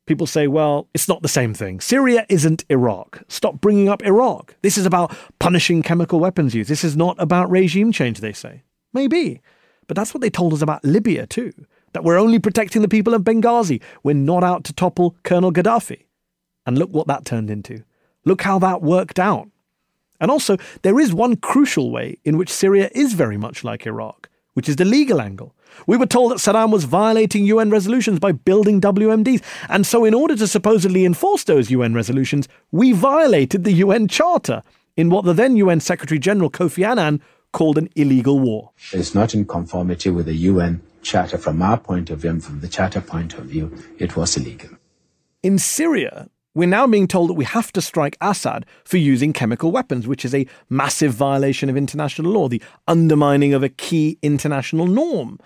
People 0.05 0.27
say, 0.27 0.47
well, 0.47 0.89
it's 0.93 1.07
not 1.07 1.21
the 1.21 1.29
same 1.29 1.53
thing. 1.53 1.79
Syria 1.79 2.25
isn't 2.27 2.65
Iraq. 2.69 3.23
Stop 3.29 3.61
bringing 3.61 3.87
up 3.87 4.03
Iraq. 4.03 4.55
This 4.61 4.77
is 4.77 4.85
about 4.85 5.15
punishing 5.39 5.81
chemical 5.83 6.19
weapons 6.19 6.53
use. 6.53 6.67
This 6.67 6.83
is 6.83 6.97
not 6.97 7.15
about 7.17 7.49
regime 7.49 7.93
change, 7.93 8.19
they 8.19 8.33
say. 8.33 8.63
Maybe. 8.93 9.41
But 9.87 9.95
that's 9.95 10.13
what 10.13 10.21
they 10.21 10.29
told 10.29 10.53
us 10.53 10.61
about 10.61 10.83
Libya, 10.83 11.27
too. 11.27 11.53
That 11.93 12.03
we're 12.03 12.19
only 12.19 12.39
protecting 12.39 12.81
the 12.81 12.89
people 12.89 13.13
of 13.13 13.23
Benghazi. 13.23 13.81
We're 14.03 14.15
not 14.15 14.43
out 14.43 14.65
to 14.65 14.73
topple 14.73 15.15
Colonel 15.23 15.53
Gaddafi. 15.53 16.05
And 16.65 16.77
look 16.77 16.91
what 16.91 17.07
that 17.07 17.23
turned 17.23 17.49
into. 17.49 17.83
Look 18.25 18.41
how 18.41 18.59
that 18.59 18.81
worked 18.81 19.19
out. 19.19 19.49
And 20.19 20.31
also, 20.31 20.57
there 20.81 20.99
is 20.99 21.13
one 21.13 21.35
crucial 21.35 21.91
way 21.91 22.17
in 22.23 22.37
which 22.37 22.49
Syria 22.51 22.89
is 22.93 23.13
very 23.13 23.37
much 23.37 23.63
like 23.63 23.85
Iraq, 23.85 24.29
which 24.53 24.67
is 24.67 24.77
the 24.77 24.85
legal 24.85 25.21
angle. 25.21 25.55
We 25.85 25.97
were 25.97 26.07
told 26.07 26.31
that 26.31 26.39
Saddam 26.39 26.71
was 26.71 26.85
violating 26.85 27.45
UN 27.45 27.69
resolutions 27.69 28.19
by 28.19 28.31
building 28.31 28.81
WMDs, 28.81 29.43
and 29.69 29.85
so 29.85 30.05
in 30.05 30.13
order 30.13 30.35
to 30.35 30.47
supposedly 30.47 31.05
enforce 31.05 31.43
those 31.43 31.69
UN 31.69 31.93
resolutions, 31.93 32.47
we 32.71 32.93
violated 32.93 33.63
the 33.63 33.73
UN 33.73 34.07
Charter 34.07 34.63
in 34.95 35.09
what 35.09 35.25
the 35.25 35.33
then 35.33 35.55
UN 35.57 35.79
Secretary 35.79 36.19
General 36.19 36.49
Kofi 36.49 36.85
Annan 36.85 37.21
called 37.51 37.77
an 37.77 37.89
illegal 37.95 38.39
war. 38.39 38.71
It's 38.91 39.13
not 39.13 39.33
in 39.33 39.45
conformity 39.45 40.09
with 40.09 40.25
the 40.25 40.35
UN 40.35 40.81
Charter 41.01 41.37
from 41.37 41.61
our 41.61 41.77
point 41.77 42.09
of 42.09 42.19
view, 42.19 42.31
and 42.31 42.43
from 42.43 42.59
the 42.61 42.67
Charter 42.67 43.01
point 43.01 43.35
of 43.35 43.45
view, 43.45 43.71
it 43.99 44.15
was 44.15 44.35
illegal. 44.35 44.69
In 45.43 45.59
Syria, 45.59 46.29
we're 46.57 46.67
now 46.67 46.87
being 46.87 47.07
told 47.07 47.29
that 47.29 47.35
we 47.35 47.45
have 47.45 47.71
to 47.73 47.81
strike 47.81 48.17
Assad 48.19 48.65
for 48.83 48.97
using 48.97 49.31
chemical 49.31 49.71
weapons, 49.71 50.07
which 50.07 50.25
is 50.25 50.33
a 50.33 50.47
massive 50.71 51.13
violation 51.13 51.69
of 51.69 51.77
international 51.77 52.31
law, 52.31 52.47
the 52.47 52.63
undermining 52.87 53.53
of 53.53 53.61
a 53.61 53.69
key 53.69 54.17
international 54.23 54.87
norm. 54.87 55.39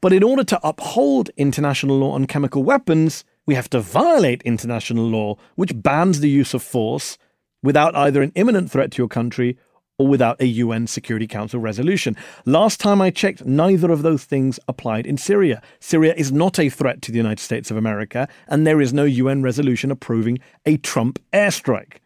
But 0.00 0.12
in 0.12 0.24
order 0.24 0.42
to 0.42 0.60
uphold 0.66 1.30
international 1.36 1.98
law 1.98 2.10
on 2.14 2.26
chemical 2.26 2.64
weapons, 2.64 3.24
we 3.46 3.54
have 3.54 3.70
to 3.70 3.80
violate 3.80 4.42
international 4.42 5.04
law, 5.04 5.36
which 5.54 5.70
bans 5.72 6.18
the 6.18 6.28
use 6.28 6.52
of 6.52 6.64
force 6.64 7.16
without 7.62 7.94
either 7.94 8.20
an 8.20 8.32
imminent 8.34 8.68
threat 8.68 8.90
to 8.90 8.98
your 8.98 9.08
country 9.08 9.56
or 9.98 10.06
without 10.06 10.40
a 10.40 10.46
UN 10.46 10.86
Security 10.86 11.26
Council 11.26 11.60
resolution. 11.60 12.16
Last 12.44 12.80
time 12.80 13.00
I 13.00 13.10
checked, 13.10 13.44
neither 13.46 13.90
of 13.90 14.02
those 14.02 14.24
things 14.24 14.60
applied 14.68 15.06
in 15.06 15.16
Syria. 15.16 15.62
Syria 15.80 16.14
is 16.16 16.30
not 16.30 16.58
a 16.58 16.68
threat 16.68 17.00
to 17.02 17.12
the 17.12 17.16
United 17.16 17.42
States 17.42 17.70
of 17.70 17.76
America, 17.76 18.28
and 18.46 18.66
there 18.66 18.80
is 18.80 18.92
no 18.92 19.04
UN 19.04 19.42
resolution 19.42 19.90
approving 19.90 20.38
a 20.66 20.76
Trump 20.76 21.18
airstrike. 21.32 21.98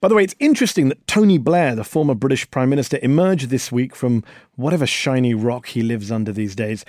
By 0.00 0.08
the 0.08 0.14
way, 0.14 0.24
it's 0.24 0.34
interesting 0.38 0.90
that 0.90 1.06
Tony 1.06 1.38
Blair, 1.38 1.74
the 1.74 1.82
former 1.82 2.14
British 2.14 2.48
Prime 2.50 2.68
Minister, 2.68 2.98
emerged 3.02 3.48
this 3.48 3.72
week 3.72 3.96
from 3.96 4.22
whatever 4.54 4.86
shiny 4.86 5.32
rock 5.32 5.68
he 5.68 5.82
lives 5.82 6.12
under 6.12 6.30
these 6.30 6.54
days 6.54 6.84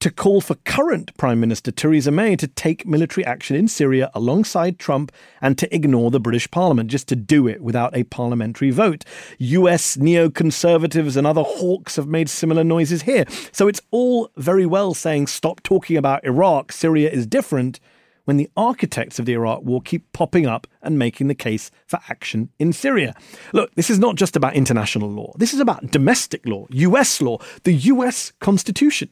to 0.00 0.10
call 0.10 0.40
for 0.40 0.54
current 0.54 1.14
Prime 1.18 1.38
Minister 1.38 1.70
Theresa 1.70 2.10
May 2.10 2.34
to 2.36 2.46
take 2.46 2.86
military 2.86 3.24
action 3.24 3.54
in 3.54 3.68
Syria 3.68 4.10
alongside 4.14 4.78
Trump 4.78 5.12
and 5.42 5.58
to 5.58 5.72
ignore 5.74 6.10
the 6.10 6.18
British 6.18 6.50
Parliament, 6.50 6.90
just 6.90 7.06
to 7.08 7.16
do 7.16 7.46
it 7.46 7.60
without 7.60 7.94
a 7.94 8.04
parliamentary 8.04 8.70
vote. 8.70 9.04
US 9.38 9.98
neoconservatives 9.98 11.18
and 11.18 11.26
other 11.26 11.42
hawks 11.42 11.96
have 11.96 12.06
made 12.06 12.30
similar 12.30 12.64
noises 12.64 13.02
here. 13.02 13.26
So 13.52 13.68
it's 13.68 13.82
all 13.90 14.30
very 14.38 14.64
well 14.64 14.94
saying 14.94 15.26
stop 15.26 15.62
talking 15.62 15.98
about 15.98 16.24
Iraq, 16.24 16.72
Syria 16.72 17.10
is 17.10 17.26
different, 17.26 17.78
when 18.24 18.38
the 18.38 18.48
architects 18.56 19.18
of 19.18 19.26
the 19.26 19.32
Iraq 19.32 19.62
war 19.64 19.82
keep 19.82 20.10
popping 20.12 20.46
up 20.46 20.66
and 20.82 20.98
making 20.98 21.28
the 21.28 21.34
case 21.34 21.70
for 21.86 21.98
action 22.08 22.48
in 22.58 22.72
Syria. 22.72 23.14
Look, 23.52 23.74
this 23.74 23.90
is 23.90 23.98
not 23.98 24.14
just 24.14 24.34
about 24.34 24.54
international 24.54 25.10
law. 25.10 25.34
This 25.36 25.52
is 25.52 25.60
about 25.60 25.90
domestic 25.90 26.46
law, 26.46 26.66
US 26.70 27.20
law, 27.20 27.38
the 27.64 27.72
US 27.72 28.32
Constitution. 28.40 29.10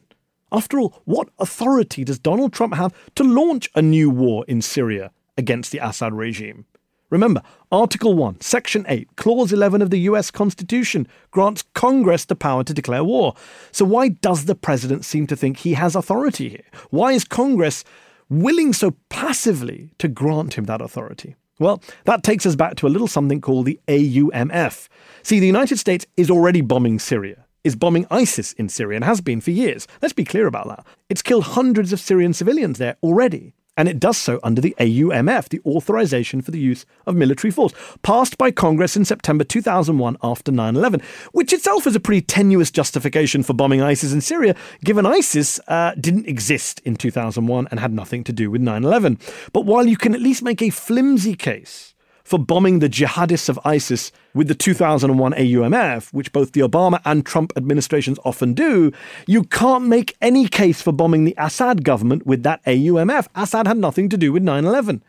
After 0.50 0.78
all, 0.78 1.02
what 1.04 1.28
authority 1.38 2.04
does 2.04 2.18
Donald 2.18 2.52
Trump 2.52 2.74
have 2.74 2.94
to 3.16 3.24
launch 3.24 3.68
a 3.74 3.82
new 3.82 4.08
war 4.08 4.44
in 4.48 4.62
Syria 4.62 5.10
against 5.36 5.72
the 5.72 5.78
Assad 5.78 6.14
regime? 6.14 6.64
Remember, 7.10 7.42
Article 7.72 8.14
1, 8.14 8.40
Section 8.40 8.84
8, 8.86 9.16
Clause 9.16 9.52
11 9.52 9.80
of 9.80 9.90
the 9.90 10.00
US 10.00 10.30
Constitution 10.30 11.08
grants 11.30 11.64
Congress 11.74 12.26
the 12.26 12.36
power 12.36 12.64
to 12.64 12.74
declare 12.74 13.04
war. 13.04 13.34
So, 13.72 13.84
why 13.84 14.08
does 14.08 14.44
the 14.44 14.54
president 14.54 15.04
seem 15.04 15.26
to 15.28 15.36
think 15.36 15.58
he 15.58 15.74
has 15.74 15.96
authority 15.96 16.50
here? 16.50 16.64
Why 16.90 17.12
is 17.12 17.24
Congress 17.24 17.82
willing 18.28 18.74
so 18.74 18.94
passively 19.08 19.94
to 19.98 20.08
grant 20.08 20.54
him 20.54 20.64
that 20.64 20.82
authority? 20.82 21.36
Well, 21.58 21.82
that 22.04 22.22
takes 22.22 22.46
us 22.46 22.56
back 22.56 22.76
to 22.76 22.86
a 22.86 22.88
little 22.92 23.08
something 23.08 23.40
called 23.40 23.66
the 23.66 23.80
AUMF. 23.88 24.88
See, 25.22 25.40
the 25.40 25.46
United 25.46 25.78
States 25.78 26.06
is 26.16 26.30
already 26.30 26.60
bombing 26.60 26.98
Syria 26.98 27.46
is 27.64 27.76
bombing 27.76 28.06
ISIS 28.10 28.52
in 28.54 28.68
Syria 28.68 28.96
and 28.96 29.04
has 29.04 29.20
been 29.20 29.40
for 29.40 29.50
years. 29.50 29.86
Let's 30.00 30.14
be 30.14 30.24
clear 30.24 30.46
about 30.46 30.68
that. 30.68 30.86
It's 31.08 31.22
killed 31.22 31.44
hundreds 31.44 31.92
of 31.92 32.00
Syrian 32.00 32.32
civilians 32.32 32.78
there 32.78 32.96
already. 33.02 33.54
And 33.78 33.88
it 33.88 34.00
does 34.00 34.18
so 34.18 34.40
under 34.42 34.60
the 34.60 34.74
AUMF, 34.80 35.50
the 35.50 35.60
Authorization 35.64 36.42
for 36.42 36.50
the 36.50 36.58
Use 36.58 36.84
of 37.06 37.14
Military 37.14 37.52
Force, 37.52 37.72
passed 38.02 38.36
by 38.36 38.50
Congress 38.50 38.96
in 38.96 39.04
September 39.04 39.44
2001 39.44 40.16
after 40.20 40.50
9 40.50 40.74
11, 40.74 41.00
which 41.30 41.52
itself 41.52 41.86
is 41.86 41.94
a 41.94 42.00
pretty 42.00 42.20
tenuous 42.20 42.72
justification 42.72 43.44
for 43.44 43.54
bombing 43.54 43.80
ISIS 43.80 44.12
in 44.12 44.20
Syria, 44.20 44.56
given 44.82 45.06
ISIS 45.06 45.60
uh, 45.68 45.94
didn't 45.94 46.26
exist 46.26 46.80
in 46.84 46.96
2001 46.96 47.68
and 47.70 47.78
had 47.78 47.92
nothing 47.92 48.24
to 48.24 48.32
do 48.32 48.50
with 48.50 48.60
9 48.60 48.82
11. 48.82 49.16
But 49.52 49.64
while 49.64 49.86
you 49.86 49.96
can 49.96 50.12
at 50.12 50.20
least 50.20 50.42
make 50.42 50.60
a 50.60 50.70
flimsy 50.70 51.36
case 51.36 51.94
for 52.28 52.38
bombing 52.38 52.80
the 52.80 52.90
jihadists 52.90 53.48
of 53.48 53.58
ISIS 53.64 54.12
with 54.34 54.48
the 54.48 54.54
2001 54.54 55.32
AUMF, 55.32 56.12
which 56.12 56.30
both 56.30 56.52
the 56.52 56.60
Obama 56.60 57.00
and 57.06 57.24
Trump 57.24 57.54
administrations 57.56 58.18
often 58.22 58.52
do, 58.52 58.92
you 59.26 59.44
can't 59.44 59.86
make 59.86 60.14
any 60.20 60.46
case 60.46 60.82
for 60.82 60.92
bombing 60.92 61.24
the 61.24 61.34
Assad 61.38 61.84
government 61.84 62.26
with 62.26 62.42
that 62.42 62.62
AUMF. 62.66 63.28
Assad 63.34 63.66
had 63.66 63.78
nothing 63.78 64.10
to 64.10 64.18
do 64.18 64.30
with 64.30 64.42
9 64.42 64.66
11. 64.66 65.02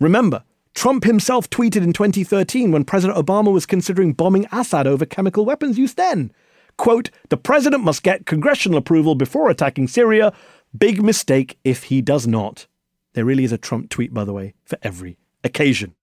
Remember, 0.00 0.44
Trump 0.74 1.04
himself 1.04 1.48
tweeted 1.48 1.82
in 1.82 1.94
2013 1.94 2.70
when 2.70 2.84
President 2.84 3.18
Obama 3.18 3.50
was 3.50 3.64
considering 3.64 4.12
bombing 4.12 4.46
Assad 4.52 4.86
over 4.86 5.06
chemical 5.06 5.46
weapons 5.46 5.78
use 5.78 5.94
then. 5.94 6.30
Quote, 6.76 7.08
the 7.30 7.38
president 7.38 7.84
must 7.84 8.02
get 8.02 8.26
congressional 8.26 8.76
approval 8.76 9.14
before 9.14 9.48
attacking 9.48 9.88
Syria. 9.88 10.30
Big 10.76 11.02
mistake 11.02 11.58
if 11.64 11.84
he 11.84 12.02
does 12.02 12.26
not. 12.26 12.66
There 13.14 13.24
really 13.24 13.44
is 13.44 13.52
a 13.52 13.56
Trump 13.56 13.88
tweet, 13.88 14.12
by 14.12 14.24
the 14.24 14.34
way, 14.34 14.52
for 14.66 14.76
every 14.82 15.16
occasion. 15.42 15.94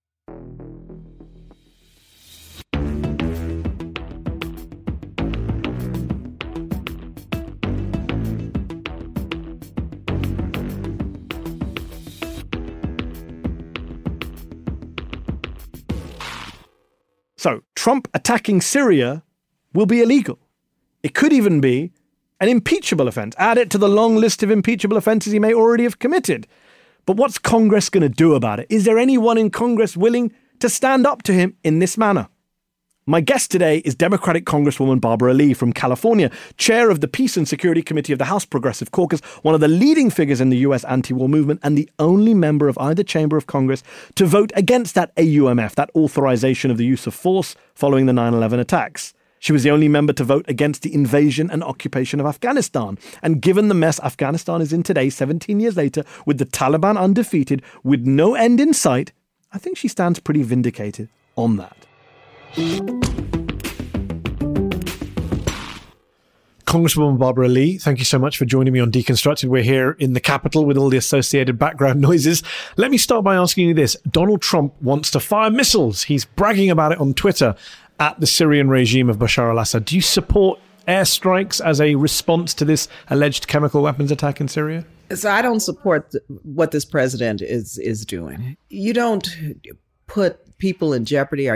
So, 17.44 17.62
Trump 17.76 18.08
attacking 18.14 18.62
Syria 18.62 19.22
will 19.74 19.86
be 19.86 20.02
illegal. 20.02 20.40
It 21.04 21.14
could 21.14 21.34
even 21.34 21.60
be 21.60 21.92
an 22.40 22.48
impeachable 22.48 23.10
offense. 23.10 23.36
Add 23.38 23.58
it 23.58 23.70
to 23.72 23.78
the 23.78 23.90
long 23.90 24.16
list 24.16 24.44
of 24.44 24.50
impeachable 24.50 24.96
offenses 24.96 25.34
he 25.34 25.40
may 25.40 25.54
already 25.54 25.84
have 25.84 26.00
committed. 26.00 26.48
But 27.06 27.18
what's 27.18 27.38
Congress 27.38 27.90
going 27.90 28.04
to 28.04 28.08
do 28.08 28.34
about 28.34 28.62
it? 28.62 28.68
Is 28.70 28.86
there 28.86 28.98
anyone 28.98 29.38
in 29.38 29.50
Congress 29.50 29.98
willing 29.98 30.32
to 30.60 30.70
stand 30.70 31.06
up 31.06 31.22
to 31.24 31.34
him 31.34 31.58
in 31.66 31.80
this 31.80 31.98
manner? 31.98 32.30
My 33.06 33.20
guest 33.20 33.52
today 33.52 33.80
is 33.80 33.96
Democratic 33.96 34.46
Congresswoman 34.46 35.02
Barbara 35.02 35.34
Lee 35.34 35.54
from 35.54 35.74
California, 35.74 36.32
chair 36.56 36.90
of 36.90 37.02
the 37.02 37.08
Peace 37.10 37.36
and 37.36 37.46
Security 37.46 37.82
Committee 37.82 38.14
of 38.14 38.20
the 38.20 38.24
House 38.24 38.46
Progressive 38.46 38.92
Caucus, 38.92 39.20
one 39.42 39.54
of 39.54 39.60
the 39.60 39.68
leading 39.68 40.10
figures 40.10 40.40
in 40.40 40.50
the 40.50 40.60
U.S. 40.60 40.86
anti 40.86 41.14
war 41.14 41.28
movement, 41.28 41.60
and 41.64 41.78
the 41.78 41.90
only 42.00 42.34
member 42.34 42.70
of 42.70 42.78
either 42.78 43.04
chamber 43.04 43.36
of 43.36 43.46
Congress 43.46 43.84
to 44.16 44.26
vote 44.26 44.54
against 44.56 44.96
that 44.96 45.14
AUMF, 45.18 45.76
that 45.76 45.90
authorization 45.98 46.72
of 46.72 46.78
the 46.78 46.86
use 46.86 47.06
of 47.06 47.14
force 47.14 47.58
following 47.76 48.06
the 48.06 48.14
9 48.14 48.34
11 48.34 48.62
attacks. 48.62 49.14
She 49.38 49.52
was 49.52 49.64
the 49.64 49.72
only 49.72 49.90
member 49.90 50.14
to 50.14 50.24
vote 50.24 50.46
against 50.48 50.84
the 50.84 50.94
invasion 50.94 51.52
and 51.52 51.62
occupation 51.62 52.22
of 52.22 52.26
Afghanistan. 52.26 52.98
And 53.22 53.42
given 53.42 53.68
the 53.68 53.74
mess 53.74 54.00
Afghanistan 54.00 54.62
is 54.62 54.72
in 54.72 54.82
today, 54.82 55.10
17 55.10 55.60
years 55.60 55.76
later, 55.76 56.06
with 56.26 56.38
the 56.38 56.46
Taliban 56.46 56.98
undefeated, 56.98 57.64
with 57.84 58.08
no 58.08 58.36
end 58.36 58.62
in 58.62 58.74
sight, 58.74 59.12
I 59.52 59.58
think 59.58 59.78
she 59.78 59.90
stands 59.90 60.22
pretty 60.22 60.44
vindicated 60.44 61.10
on 61.36 61.58
that. 61.58 61.83
Congresswoman 66.66 67.18
Barbara 67.18 67.48
Lee, 67.48 67.80
thank 67.80 67.98
you 67.98 68.06
so 68.06 68.20
much 68.20 68.38
for 68.38 68.46
joining 68.46 68.74
me 68.74 68.80
on 68.80 68.92
Deconstructed. 68.92 69.46
We're 69.50 69.64
here 69.64 69.92
in 70.00 70.14
the 70.14 70.20
Capitol 70.20 70.66
with 70.66 70.78
all 70.78 70.90
the 70.90 70.98
associated 70.98 71.58
background 71.58 72.00
noises. 72.02 72.44
Let 72.78 72.92
me 72.92 72.98
start 72.98 73.24
by 73.24 73.36
asking 73.36 73.70
you 73.70 73.74
this. 73.74 73.98
Donald 74.10 74.44
Trump 74.44 74.80
wants 74.82 75.10
to 75.12 75.20
fire 75.20 75.50
missiles. 75.50 76.04
He's 76.04 76.26
bragging 76.26 76.70
about 76.70 76.92
it 76.92 77.00
on 77.00 77.16
Twitter 77.16 77.56
at 78.00 78.20
the 78.20 78.28
Syrian 78.28 78.70
regime 78.70 79.10
of 79.10 79.18
Bashar 79.18 79.50
al 79.50 79.58
Assad. 79.58 79.86
Do 79.86 79.96
you 79.96 80.02
support 80.02 80.60
airstrikes 80.88 81.60
as 81.60 81.82
a 81.82 81.96
response 81.96 82.54
to 82.56 82.66
this 82.66 82.88
alleged 83.10 83.48
chemical 83.48 83.82
weapons 83.82 84.12
attack 84.12 84.40
in 84.40 84.48
Syria? 84.48 84.86
So 85.12 85.32
I 85.32 85.42
don't 85.42 85.60
support 85.60 86.14
what 86.44 86.70
this 86.70 86.86
president 86.86 87.42
is 87.42 87.80
is 87.80 88.06
doing. 88.06 88.58
You 88.70 88.94
don't 88.94 89.28
put 90.06 90.58
people 90.60 90.94
in 90.94 91.06
jeopardy 91.06 91.50
or 91.50 91.56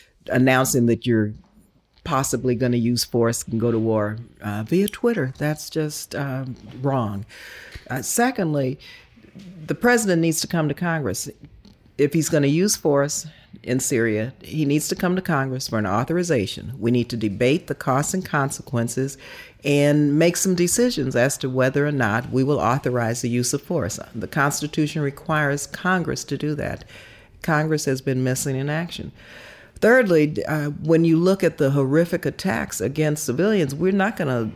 announcing 0.27 0.85
that 0.87 1.05
you're 1.05 1.33
possibly 2.03 2.55
going 2.55 2.71
to 2.71 2.77
use 2.77 3.03
force 3.03 3.43
and 3.43 3.59
go 3.59 3.71
to 3.71 3.79
war 3.79 4.17
uh, 4.41 4.63
via 4.63 4.87
Twitter. 4.87 5.33
That's 5.37 5.69
just 5.69 6.15
um, 6.15 6.55
wrong. 6.81 7.25
Uh, 7.89 8.01
secondly, 8.01 8.79
the 9.67 9.75
president 9.75 10.21
needs 10.21 10.41
to 10.41 10.47
come 10.47 10.67
to 10.67 10.73
Congress. 10.73 11.29
If 11.97 12.13
he's 12.13 12.29
going 12.29 12.43
to 12.43 12.49
use 12.49 12.75
force 12.75 13.27
in 13.63 13.79
Syria, 13.79 14.33
he 14.41 14.65
needs 14.65 14.87
to 14.87 14.95
come 14.95 15.15
to 15.15 15.21
Congress 15.21 15.67
for 15.67 15.77
an 15.77 15.85
authorization. 15.85 16.73
We 16.79 16.89
need 16.89 17.09
to 17.09 17.17
debate 17.17 17.67
the 17.67 17.75
costs 17.75 18.13
and 18.13 18.25
consequences 18.25 19.17
and 19.63 20.17
make 20.17 20.37
some 20.37 20.55
decisions 20.55 21.15
as 21.15 21.37
to 21.37 21.49
whether 21.49 21.85
or 21.85 21.91
not 21.91 22.31
we 22.31 22.43
will 22.43 22.59
authorize 22.59 23.21
the 23.21 23.29
use 23.29 23.53
of 23.53 23.61
force. 23.61 23.99
The 24.15 24.27
Constitution 24.27 25.03
requires 25.03 25.67
Congress 25.67 26.23
to 26.25 26.37
do 26.37 26.55
that. 26.55 26.85
Congress 27.43 27.85
has 27.85 28.01
been 28.01 28.23
missing 28.23 28.55
in 28.55 28.69
action. 28.69 29.11
Thirdly, 29.81 30.45
uh, 30.45 30.69
when 30.69 31.03
you 31.05 31.17
look 31.17 31.43
at 31.43 31.57
the 31.57 31.71
horrific 31.71 32.25
attacks 32.25 32.79
against 32.79 33.25
civilians, 33.25 33.73
we're 33.73 33.91
not 33.91 34.15
going 34.15 34.27
to 34.27 34.55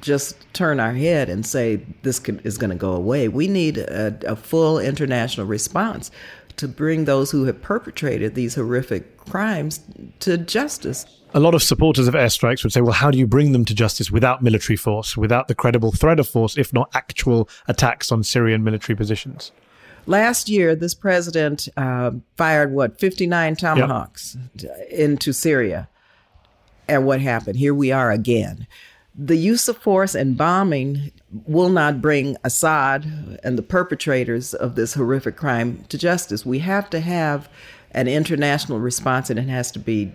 just 0.00 0.36
turn 0.52 0.80
our 0.80 0.92
head 0.92 1.30
and 1.30 1.44
say 1.46 1.76
this 2.02 2.18
can, 2.18 2.38
is 2.40 2.58
going 2.58 2.70
to 2.70 2.76
go 2.76 2.92
away. 2.92 3.28
We 3.28 3.48
need 3.48 3.78
a, 3.78 4.16
a 4.26 4.36
full 4.36 4.78
international 4.78 5.46
response 5.46 6.10
to 6.56 6.68
bring 6.68 7.04
those 7.04 7.30
who 7.30 7.44
have 7.44 7.60
perpetrated 7.60 8.34
these 8.34 8.54
horrific 8.54 9.16
crimes 9.18 9.80
to 10.20 10.38
justice. 10.38 11.06
A 11.34 11.40
lot 11.40 11.54
of 11.54 11.62
supporters 11.62 12.08
of 12.08 12.14
airstrikes 12.14 12.62
would 12.62 12.72
say, 12.72 12.80
well, 12.80 12.92
how 12.92 13.10
do 13.10 13.18
you 13.18 13.26
bring 13.26 13.52
them 13.52 13.64
to 13.66 13.74
justice 13.74 14.10
without 14.10 14.42
military 14.42 14.76
force, 14.76 15.16
without 15.16 15.48
the 15.48 15.54
credible 15.54 15.92
threat 15.92 16.20
of 16.20 16.28
force, 16.28 16.56
if 16.56 16.72
not 16.72 16.90
actual 16.94 17.48
attacks 17.68 18.12
on 18.12 18.22
Syrian 18.22 18.64
military 18.64 18.96
positions? 18.96 19.52
Last 20.06 20.48
year, 20.48 20.76
this 20.76 20.94
president 20.94 21.68
uh, 21.76 22.12
fired 22.36 22.72
what 22.72 22.98
59 22.98 23.56
tomahawks 23.56 24.36
yep. 24.54 24.88
into 24.90 25.32
Syria, 25.32 25.88
and 26.88 27.04
what 27.04 27.20
happened? 27.20 27.56
Here 27.56 27.74
we 27.74 27.90
are 27.90 28.12
again. 28.12 28.66
The 29.18 29.36
use 29.36 29.66
of 29.66 29.78
force 29.78 30.14
and 30.14 30.36
bombing 30.36 31.10
will 31.46 31.70
not 31.70 32.00
bring 32.00 32.36
Assad 32.44 33.40
and 33.42 33.58
the 33.58 33.62
perpetrators 33.62 34.54
of 34.54 34.74
this 34.74 34.94
horrific 34.94 35.36
crime 35.36 35.84
to 35.88 35.98
justice. 35.98 36.46
We 36.46 36.60
have 36.60 36.88
to 36.90 37.00
have 37.00 37.48
an 37.92 38.06
international 38.06 38.78
response, 38.78 39.30
and 39.30 39.38
it 39.38 39.48
has 39.48 39.72
to 39.72 39.78
be 39.78 40.12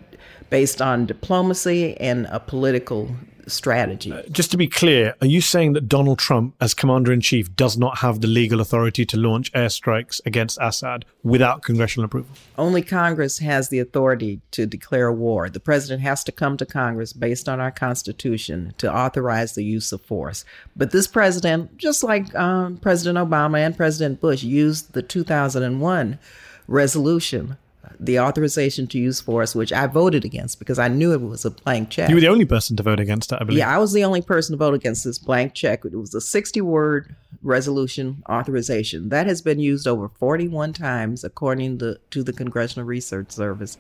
based 0.50 0.81
on 0.81 1.05
diplomacy 1.05 1.98
and 1.98 2.27
a 2.27 2.39
political 2.39 3.15
strategy. 3.48 4.12
Uh, 4.12 4.24
just 4.31 4.51
to 4.51 4.57
be 4.57 4.67
clear, 4.67 5.15
are 5.21 5.27
you 5.27 5.41
saying 5.41 5.74
that 5.74 5.88
Donald 5.88 6.19
Trump, 6.19 6.55
as 6.62 6.74
commander 6.74 7.12
in 7.12 7.21
chief, 7.21 7.55
does 7.55 7.77
not 7.77 8.00
have 8.00 8.21
the 8.21 8.27
legal 8.27 8.60
authority 8.62 9.05
to 9.05 9.17
launch 9.17 9.51
airstrikes 9.53 10.21
against 10.25 10.57
Assad 10.62 11.05
without 11.24 11.62
congressional 11.63 12.05
approval? 12.05 12.31
Only 12.57 12.81
Congress 12.81 13.39
has 13.39 13.69
the 13.69 13.79
authority 13.79 14.41
to 14.51 14.65
declare 14.65 15.12
war. 15.12 15.50
The 15.50 15.60
president 15.60 16.01
has 16.01 16.24
to 16.25 16.31
come 16.31 16.57
to 16.57 16.65
Congress 16.65 17.13
based 17.13 17.48
on 17.48 17.60
our 17.60 17.71
Constitution 17.71 18.74
to 18.77 18.93
authorize 18.93 19.53
the 19.53 19.63
use 19.63 19.91
of 19.91 20.01
force. 20.01 20.45
But 20.75 20.91
this 20.91 21.07
president, 21.07 21.77
just 21.77 22.03
like 22.03 22.33
um, 22.36 22.77
President 22.77 23.17
Obama 23.17 23.60
and 23.60 23.75
President 23.75 24.19
Bush, 24.19 24.43
used 24.43 24.93
the 24.93 25.01
2001 25.01 26.19
resolution 26.67 27.57
the 28.00 28.19
authorization 28.19 28.88
to 28.88 28.98
use 28.98 29.19
force, 29.21 29.55
which 29.55 29.71
I 29.74 29.88
voted 29.88 30.25
against 30.25 30.60
because 30.60 30.79
I 30.79 30.88
knew 30.88 31.13
it 31.13 31.21
was 31.21 31.45
a 31.45 31.51
blank 31.51 31.89
check. 31.89 32.10
You 32.10 32.15
were 32.15 32.21
the 32.21 32.27
only 32.27 32.45
person 32.45 32.75
to 32.77 32.83
vote 32.83 33.00
against 33.00 33.31
it, 33.31 33.39
I 33.41 33.43
believe. 33.43 33.60
Yeah, 33.60 33.74
I 33.74 33.77
was 33.77 33.93
the 33.93 34.03
only 34.03 34.21
person 34.21 34.53
to 34.53 34.57
vote 34.57 34.74
against 34.74 35.03
this 35.03 35.17
blank 35.17 35.53
check. 35.53 35.86
It 35.86 35.95
was 35.95 36.13
a 36.13 36.21
60 36.21 36.62
word 36.62 37.15
resolution 37.41 38.24
authorization. 38.29 39.10
That 39.10 39.27
has 39.27 39.41
been 39.41 39.60
used 39.60 39.88
over 39.88 40.10
41 40.10 40.74
times, 40.74 41.24
according 41.24 41.79
to, 41.79 42.00
to 42.11 42.24
the 42.24 42.33
Congressional 42.33 42.85
Research 42.85 43.31
Service. 43.31 43.77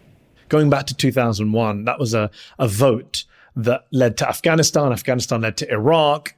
Going 0.49 0.69
back 0.69 0.85
to 0.87 0.95
2001, 0.95 1.85
that 1.85 1.99
was 1.99 2.13
a, 2.13 2.29
a 2.59 2.67
vote 2.67 3.25
that 3.55 3.87
led 3.91 4.17
to 4.17 4.27
Afghanistan. 4.27 4.91
Afghanistan 4.91 5.41
led 5.41 5.57
to 5.57 5.71
Iraq 5.71 6.35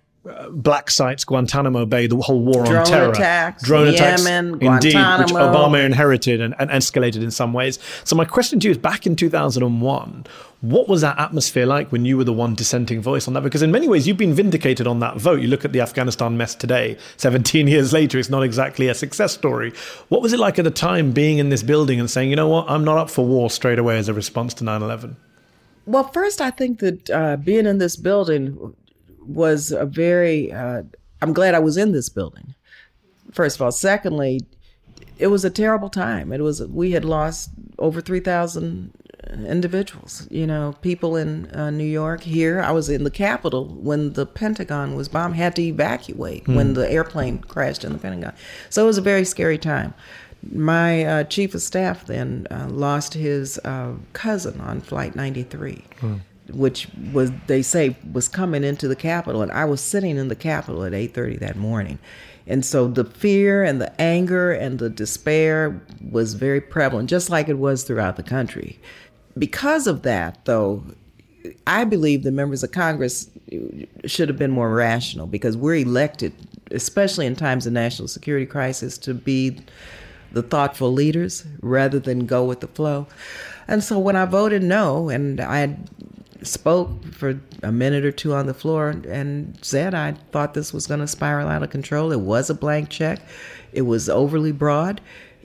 black 0.51 0.89
sites, 0.89 1.25
Guantanamo 1.25 1.85
Bay, 1.85 2.07
the 2.07 2.15
whole 2.15 2.39
war 2.39 2.63
drone 2.63 2.77
on 2.77 2.85
terror, 2.85 3.11
Drone 3.11 3.15
attacks, 3.15 3.63
drone 3.63 3.93
Yemen, 3.93 4.55
attacks, 4.55 4.85
indeed, 4.85 4.95
which 4.95 5.33
Obama 5.33 5.83
inherited 5.83 6.39
and, 6.39 6.55
and, 6.59 6.69
escalated 6.69 7.23
in 7.23 7.31
some 7.31 7.51
ways. 7.51 7.77
So 8.05 8.15
my 8.15 8.25
question 8.25 8.59
to 8.61 8.67
you 8.67 8.71
is: 8.71 8.77
back 8.77 9.05
in 9.05 9.15
2001, 9.17 10.25
what 10.61 10.87
was 10.87 11.01
that 11.01 11.19
atmosphere 11.19 11.65
like 11.65 11.91
when 11.91 12.05
you 12.05 12.17
were 12.17 12.23
the 12.23 12.31
one 12.31 12.55
dissenting 12.55 13.01
voice 13.01 13.27
on 13.27 13.33
that? 13.33 13.41
Because 13.41 13.61
in 13.61 13.71
many 13.71 13.89
ways, 13.89 14.07
you've 14.07 14.17
been 14.17 14.33
vindicated 14.33 14.87
on 14.87 14.99
that 15.01 15.17
vote. 15.17 15.41
You 15.41 15.49
look 15.49 15.65
at 15.65 15.73
the 15.73 15.81
Afghanistan 15.81 16.37
mess 16.37 16.55
today, 16.55 16.97
17 17.17 17.67
years 17.73 17.91
later, 17.91 18.17
it's 18.17 18.29
not 18.29 18.43
exactly 18.43 18.87
a 18.87 18.95
success 18.95 19.33
story. 19.33 19.73
What 20.07 20.21
was 20.21 20.31
it 20.31 20.39
like 20.39 20.57
at 20.57 20.63
the 20.63 20.71
time 20.71 21.11
being 21.11 21.39
in 21.39 21.49
this 21.49 21.63
building 21.63 21.99
and 21.99 22.09
saying, 22.09 22.29
you 22.29 22.37
know 22.37 22.47
what, 22.47 22.69
I'm 22.69 22.85
not 22.85 22.97
up 22.97 23.09
for 23.09 23.25
war 23.25 23.49
straight 23.49 23.79
away 23.79 23.97
as 23.97 24.07
a 24.07 24.13
response 24.13 24.53
to 24.55 24.63
9 24.63 24.81
11? 24.81 25.17
Well, 25.85 26.05
first, 26.05 26.39
I 26.39 26.49
think 26.49 26.79
that 26.79 27.09
uh, 27.09 27.35
being 27.35 27.65
in 27.65 27.77
this 27.77 27.97
building 27.97 28.73
was 29.25 29.71
a 29.71 29.85
very, 29.85 30.51
uh, 30.51 30.83
I'm 31.21 31.33
glad 31.33 31.55
I 31.55 31.59
was 31.59 31.77
in 31.77 31.91
this 31.91 32.09
building, 32.09 32.55
first 33.31 33.57
of 33.57 33.61
all. 33.61 33.71
Secondly, 33.71 34.41
it 35.17 35.27
was 35.27 35.45
a 35.45 35.49
terrible 35.49 35.89
time. 35.89 36.31
It 36.31 36.41
was, 36.41 36.61
we 36.67 36.91
had 36.91 37.05
lost 37.05 37.49
over 37.79 38.01
3,000 38.01 38.91
individuals, 39.47 40.27
you 40.29 40.45
know, 40.45 40.75
people 40.81 41.15
in 41.15 41.49
uh, 41.51 41.69
New 41.69 41.85
York 41.85 42.21
here. 42.21 42.61
I 42.61 42.71
was 42.71 42.89
in 42.89 43.03
the 43.03 43.11
Capitol 43.11 43.65
when 43.65 44.13
the 44.13 44.25
Pentagon 44.25 44.95
was 44.95 45.07
bombed, 45.07 45.35
had 45.35 45.55
to 45.55 45.61
evacuate 45.61 46.45
mm. 46.45 46.55
when 46.55 46.73
the 46.73 46.89
airplane 46.91 47.39
crashed 47.39 47.83
in 47.83 47.93
the 47.93 47.99
Pentagon. 47.99 48.33
So 48.69 48.83
it 48.83 48.87
was 48.87 48.97
a 48.97 49.01
very 49.01 49.25
scary 49.25 49.57
time. 49.57 49.93
My 50.51 51.05
uh, 51.05 51.23
chief 51.23 51.55
of 51.55 51.61
staff 51.61 52.05
then 52.05 52.47
uh, 52.51 52.67
lost 52.69 53.13
his 53.13 53.59
uh, 53.59 53.93
cousin 54.11 54.59
on 54.59 54.81
Flight 54.81 55.15
93. 55.15 55.83
Mm 56.01 56.19
which 56.51 56.87
was 57.11 57.31
they 57.47 57.61
say 57.61 57.95
was 58.11 58.27
coming 58.27 58.63
into 58.63 58.87
the 58.87 58.95
Capitol, 58.95 59.41
and 59.41 59.51
I 59.51 59.65
was 59.65 59.81
sitting 59.81 60.17
in 60.17 60.27
the 60.27 60.35
Capitol 60.35 60.83
at 60.83 60.93
eight 60.93 61.13
thirty 61.13 61.37
that 61.37 61.55
morning, 61.55 61.99
and 62.47 62.65
so 62.65 62.87
the 62.87 63.05
fear 63.05 63.63
and 63.63 63.79
the 63.81 64.01
anger 64.01 64.51
and 64.51 64.79
the 64.79 64.89
despair 64.89 65.81
was 66.11 66.33
very 66.33 66.61
prevalent, 66.61 67.09
just 67.09 67.29
like 67.29 67.49
it 67.49 67.57
was 67.57 67.83
throughout 67.83 68.17
the 68.17 68.23
country. 68.23 68.79
Because 69.37 69.87
of 69.87 70.03
that, 70.03 70.45
though, 70.45 70.83
I 71.65 71.85
believe 71.85 72.23
the 72.23 72.31
members 72.31 72.63
of 72.63 72.71
Congress 72.71 73.29
should 74.05 74.29
have 74.29 74.37
been 74.37 74.51
more 74.51 74.73
rational 74.73 75.27
because 75.27 75.57
we're 75.57 75.75
elected, 75.75 76.33
especially 76.71 77.25
in 77.25 77.35
times 77.35 77.65
of 77.65 77.73
national 77.73 78.07
security 78.07 78.45
crisis, 78.45 78.97
to 78.99 79.13
be 79.13 79.57
the 80.31 80.41
thoughtful 80.41 80.91
leaders 80.91 81.45
rather 81.61 81.99
than 81.99 82.25
go 82.25 82.43
with 82.43 82.59
the 82.59 82.67
flow. 82.67 83.07
And 83.67 83.83
so 83.83 83.99
when 83.99 84.15
I 84.15 84.25
voted 84.25 84.63
no, 84.63 85.09
and 85.09 85.39
I 85.39 85.77
spoke 86.43 87.05
for 87.05 87.39
a 87.61 87.71
minute 87.71 88.05
or 88.05 88.11
two 88.11 88.33
on 88.33 88.47
the 88.47 88.53
floor 88.53 88.89
and 88.89 89.57
said 89.61 89.93
I 89.93 90.13
thought 90.31 90.53
this 90.53 90.73
was 90.73 90.87
going 90.87 90.99
to 90.99 91.07
spiral 91.07 91.47
out 91.47 91.63
of 91.63 91.69
control. 91.69 92.11
It 92.11 92.21
was 92.21 92.49
a 92.49 92.53
blank 92.53 92.89
check, 92.89 93.19
it 93.71 93.83
was 93.83 94.09
overly 94.09 94.51
broad, 94.51 95.01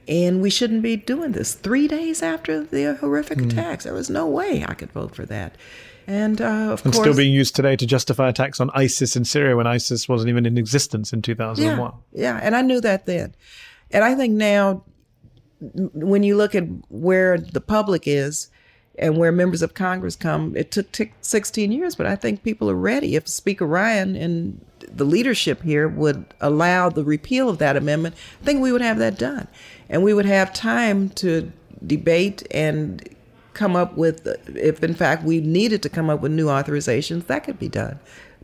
and 0.07 0.41
we 0.41 0.51
shouldn't 0.51 0.83
be 0.83 0.97
doing 0.97 1.33
this. 1.33 1.55
Three 1.55 1.89
days 1.89 2.23
after 2.23 2.65
the 2.65 2.95
horrific 2.95 3.39
mm. 3.39 3.53
attacks, 3.53 3.85
there 3.85 3.95
was 3.95 4.11
no 4.11 4.27
way 4.27 4.65
I 4.67 4.75
could 4.75 4.93
vote 4.93 5.15
for 5.15 5.27
that. 5.27 5.57
And 6.07 6.41
uh, 6.41 6.71
of 6.73 6.85
and 6.87 6.95
course, 6.95 7.05
still 7.05 7.15
being 7.15 7.35
used 7.35 7.55
today 7.55 7.77
to 7.77 7.87
justify 7.87 8.31
attacks 8.31 8.61
on 8.61 8.71
ISIS 8.75 9.15
in 9.15 9.27
Syria 9.27 9.55
when 9.57 9.67
ISIS 9.67 10.09
wasn't 10.09 10.31
even 10.31 10.47
in 10.47 10.57
existence 10.57 11.13
in 11.13 11.21
2001. 11.21 11.93
Yeah, 12.13 12.23
yeah, 12.23 12.41
and 12.43 12.57
I 12.57 12.63
knew 12.63 12.81
that 12.81 13.05
then. 13.05 13.35
And 13.91 14.03
I 14.03 14.15
think 14.15 14.35
now, 14.35 14.85
when 15.61 16.23
you 16.23 16.35
look 16.35 16.55
at 16.55 16.65
where 16.89 17.37
the 17.37 17.61
public 17.61 18.05
is, 18.07 18.49
and 18.99 19.17
where 19.17 19.33
members 19.33 19.63
of 19.63 19.75
Congress 19.75 20.17
come, 20.17 20.57
it 20.57 20.71
took 20.71 20.91
t- 20.93 21.13
16 21.21 21.73
years, 21.73 21.95
but 21.95 22.07
I 22.07 22.17
think 22.17 22.43
people 22.43 22.69
are 22.71 22.75
ready. 22.75 23.17
If 23.17 23.29
Speaker 23.29 23.67
Ryan 23.67 24.17
and 24.17 24.65
the 24.81 25.05
leadership 25.05 25.63
here 25.63 25.89
would 25.89 26.25
allow 26.41 26.89
the 26.89 27.05
repeal 27.05 27.49
of 27.49 27.59
that 27.59 27.77
amendment, 27.77 28.15
I 28.43 28.45
think 28.45 28.61
we 28.61 28.73
would 28.73 28.81
have 28.81 28.99
that 28.99 29.19
done. 29.19 29.49
And 29.89 30.03
we 30.03 30.13
would 30.15 30.27
have 30.27 30.53
time 30.53 31.11
to 31.11 31.53
debate 31.87 32.47
and 32.51 33.09
come 33.55 33.77
up 33.77 33.97
with, 33.97 34.27
if 34.55 34.83
in 34.83 34.95
fact 34.95 35.25
we 35.25 35.41
needed 35.41 35.83
to 35.83 35.89
come 35.89 36.11
up 36.11 36.21
with 36.21 36.33
new 36.33 36.47
authorizations, 36.47 37.27
that 37.27 37.45
could 37.45 37.59
be 37.59 37.69
done. 37.69 37.99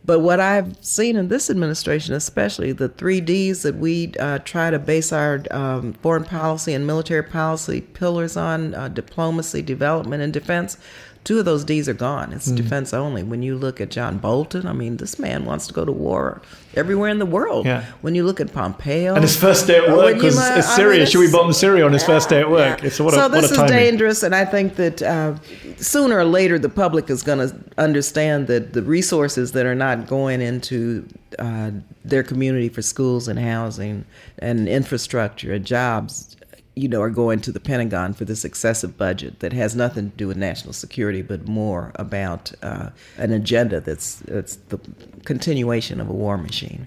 But 0.06 0.20
what 0.20 0.38
I've 0.38 0.76
seen 0.84 1.16
in 1.16 1.28
this 1.28 1.48
administration, 1.48 2.14
especially 2.14 2.72
the 2.72 2.90
three 2.90 3.22
Ds 3.22 3.62
that 3.62 3.76
we 3.76 4.12
uh, 4.20 4.38
try 4.40 4.70
to 4.70 4.78
base 4.78 5.12
our 5.12 5.42
um, 5.50 5.94
foreign 5.94 6.24
policy 6.24 6.74
and 6.74 6.86
military 6.86 7.22
policy 7.22 7.80
pillars 7.80 8.36
on 8.36 8.74
uh, 8.74 8.88
diplomacy, 8.88 9.62
development, 9.62 10.22
and 10.22 10.32
defense 10.32 10.76
Two 11.24 11.38
of 11.38 11.46
those 11.46 11.64
D's 11.64 11.88
are 11.88 11.94
gone. 11.94 12.32
It's 12.34 12.50
Mm. 12.50 12.56
defense 12.56 12.92
only. 12.92 13.22
When 13.22 13.42
you 13.42 13.56
look 13.56 13.80
at 13.80 13.90
John 13.90 14.18
Bolton, 14.18 14.66
I 14.66 14.74
mean, 14.74 14.98
this 14.98 15.18
man 15.18 15.46
wants 15.46 15.66
to 15.68 15.72
go 15.72 15.84
to 15.84 15.90
war 15.92 16.42
everywhere 16.76 17.08
in 17.08 17.18
the 17.18 17.24
world. 17.26 17.64
Yeah. 17.64 17.84
When 18.02 18.14
you 18.14 18.24
look 18.24 18.40
at 18.40 18.52
Pompeo, 18.52 19.14
And 19.14 19.22
his 19.22 19.34
first 19.36 19.66
day 19.66 19.78
at 19.78 19.88
work 19.88 20.16
was 20.20 20.34
is 20.34 20.38
I 20.38 20.60
Syria. 20.60 20.98
mean, 20.98 21.06
Should 21.06 21.20
we 21.20 21.30
bomb 21.32 21.52
Syria 21.54 21.86
on 21.86 21.92
his 21.94 22.04
first 22.04 22.28
day 22.28 22.40
at 22.40 22.50
work? 22.50 22.84
It's 22.84 23.00
what 23.00 23.14
a, 23.14 23.16
so 23.16 23.22
what 23.22 23.32
this 23.40 23.56
a 23.56 23.64
is 23.64 23.70
dangerous, 23.70 24.22
and 24.22 24.34
I 24.34 24.44
think 24.44 24.76
that 24.76 25.02
uh, 25.02 25.34
sooner 25.78 26.18
or 26.18 26.24
later 26.26 26.58
the 26.58 26.68
public 26.68 27.08
is 27.08 27.22
going 27.22 27.38
to 27.48 27.54
understand 27.78 28.46
that 28.48 28.74
the 28.74 28.82
resources 28.82 29.52
that 29.52 29.64
are 29.64 29.74
not 29.74 30.06
going 30.06 30.42
into 30.42 31.06
uh, 31.38 31.70
their 32.04 32.22
community 32.22 32.68
for 32.68 32.82
schools 32.82 33.28
and 33.28 33.38
housing 33.38 34.04
and 34.40 34.68
infrastructure 34.68 35.54
and 35.54 35.64
jobs, 35.64 36.36
you 36.76 36.88
know, 36.88 37.00
are 37.00 37.10
going 37.10 37.40
to 37.40 37.52
the 37.52 37.60
Pentagon 37.60 38.12
for 38.12 38.24
this 38.24 38.44
excessive 38.44 38.96
budget 38.96 39.40
that 39.40 39.52
has 39.52 39.76
nothing 39.76 40.10
to 40.10 40.16
do 40.16 40.26
with 40.26 40.36
national 40.36 40.72
security, 40.72 41.22
but 41.22 41.46
more 41.46 41.92
about 41.94 42.52
uh, 42.62 42.90
an 43.16 43.32
agenda 43.32 43.80
that's 43.80 44.16
that's 44.26 44.56
the 44.56 44.80
continuation 45.24 46.00
of 46.00 46.08
a 46.08 46.12
war 46.12 46.36
machine. 46.36 46.86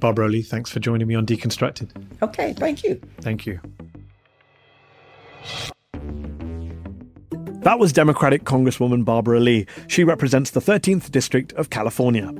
Barbara 0.00 0.28
Lee, 0.28 0.42
thanks 0.42 0.70
for 0.70 0.80
joining 0.80 1.06
me 1.06 1.14
on 1.14 1.26
Deconstructed. 1.26 1.90
Okay, 2.22 2.54
thank 2.54 2.84
you. 2.84 3.00
Thank 3.20 3.46
you. 3.46 3.60
That 7.62 7.78
was 7.78 7.92
Democratic 7.92 8.44
Congresswoman 8.44 9.04
Barbara 9.04 9.40
Lee. 9.40 9.66
She 9.88 10.04
represents 10.04 10.50
the 10.50 10.60
13th 10.60 11.10
District 11.10 11.52
of 11.54 11.70
California. 11.70 12.32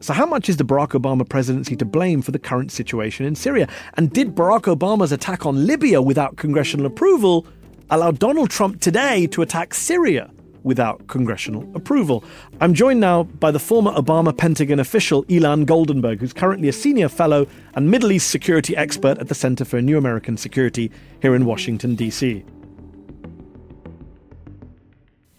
So, 0.00 0.12
how 0.12 0.26
much 0.26 0.48
is 0.48 0.56
the 0.56 0.64
Barack 0.64 0.90
Obama 0.90 1.28
presidency 1.28 1.74
to 1.76 1.84
blame 1.84 2.22
for 2.22 2.30
the 2.30 2.38
current 2.38 2.70
situation 2.70 3.26
in 3.26 3.34
Syria? 3.34 3.68
And 3.94 4.12
did 4.12 4.34
Barack 4.34 4.72
Obama's 4.74 5.10
attack 5.10 5.44
on 5.44 5.66
Libya 5.66 6.00
without 6.00 6.36
congressional 6.36 6.86
approval 6.86 7.46
allow 7.90 8.10
Donald 8.10 8.50
Trump 8.50 8.80
today 8.80 9.26
to 9.28 9.42
attack 9.42 9.74
Syria 9.74 10.30
without 10.62 11.08
congressional 11.08 11.68
approval? 11.74 12.22
I'm 12.60 12.74
joined 12.74 13.00
now 13.00 13.24
by 13.24 13.50
the 13.50 13.58
former 13.58 13.90
Obama 13.92 14.36
Pentagon 14.36 14.78
official 14.78 15.24
Ilan 15.24 15.66
Goldenberg, 15.66 16.20
who's 16.20 16.32
currently 16.32 16.68
a 16.68 16.72
senior 16.72 17.08
fellow 17.08 17.48
and 17.74 17.90
Middle 17.90 18.12
East 18.12 18.30
security 18.30 18.76
expert 18.76 19.18
at 19.18 19.26
the 19.26 19.34
Center 19.34 19.64
for 19.64 19.82
New 19.82 19.98
American 19.98 20.36
Security 20.36 20.92
here 21.20 21.34
in 21.34 21.44
Washington, 21.44 21.96
D.C. 21.96 22.44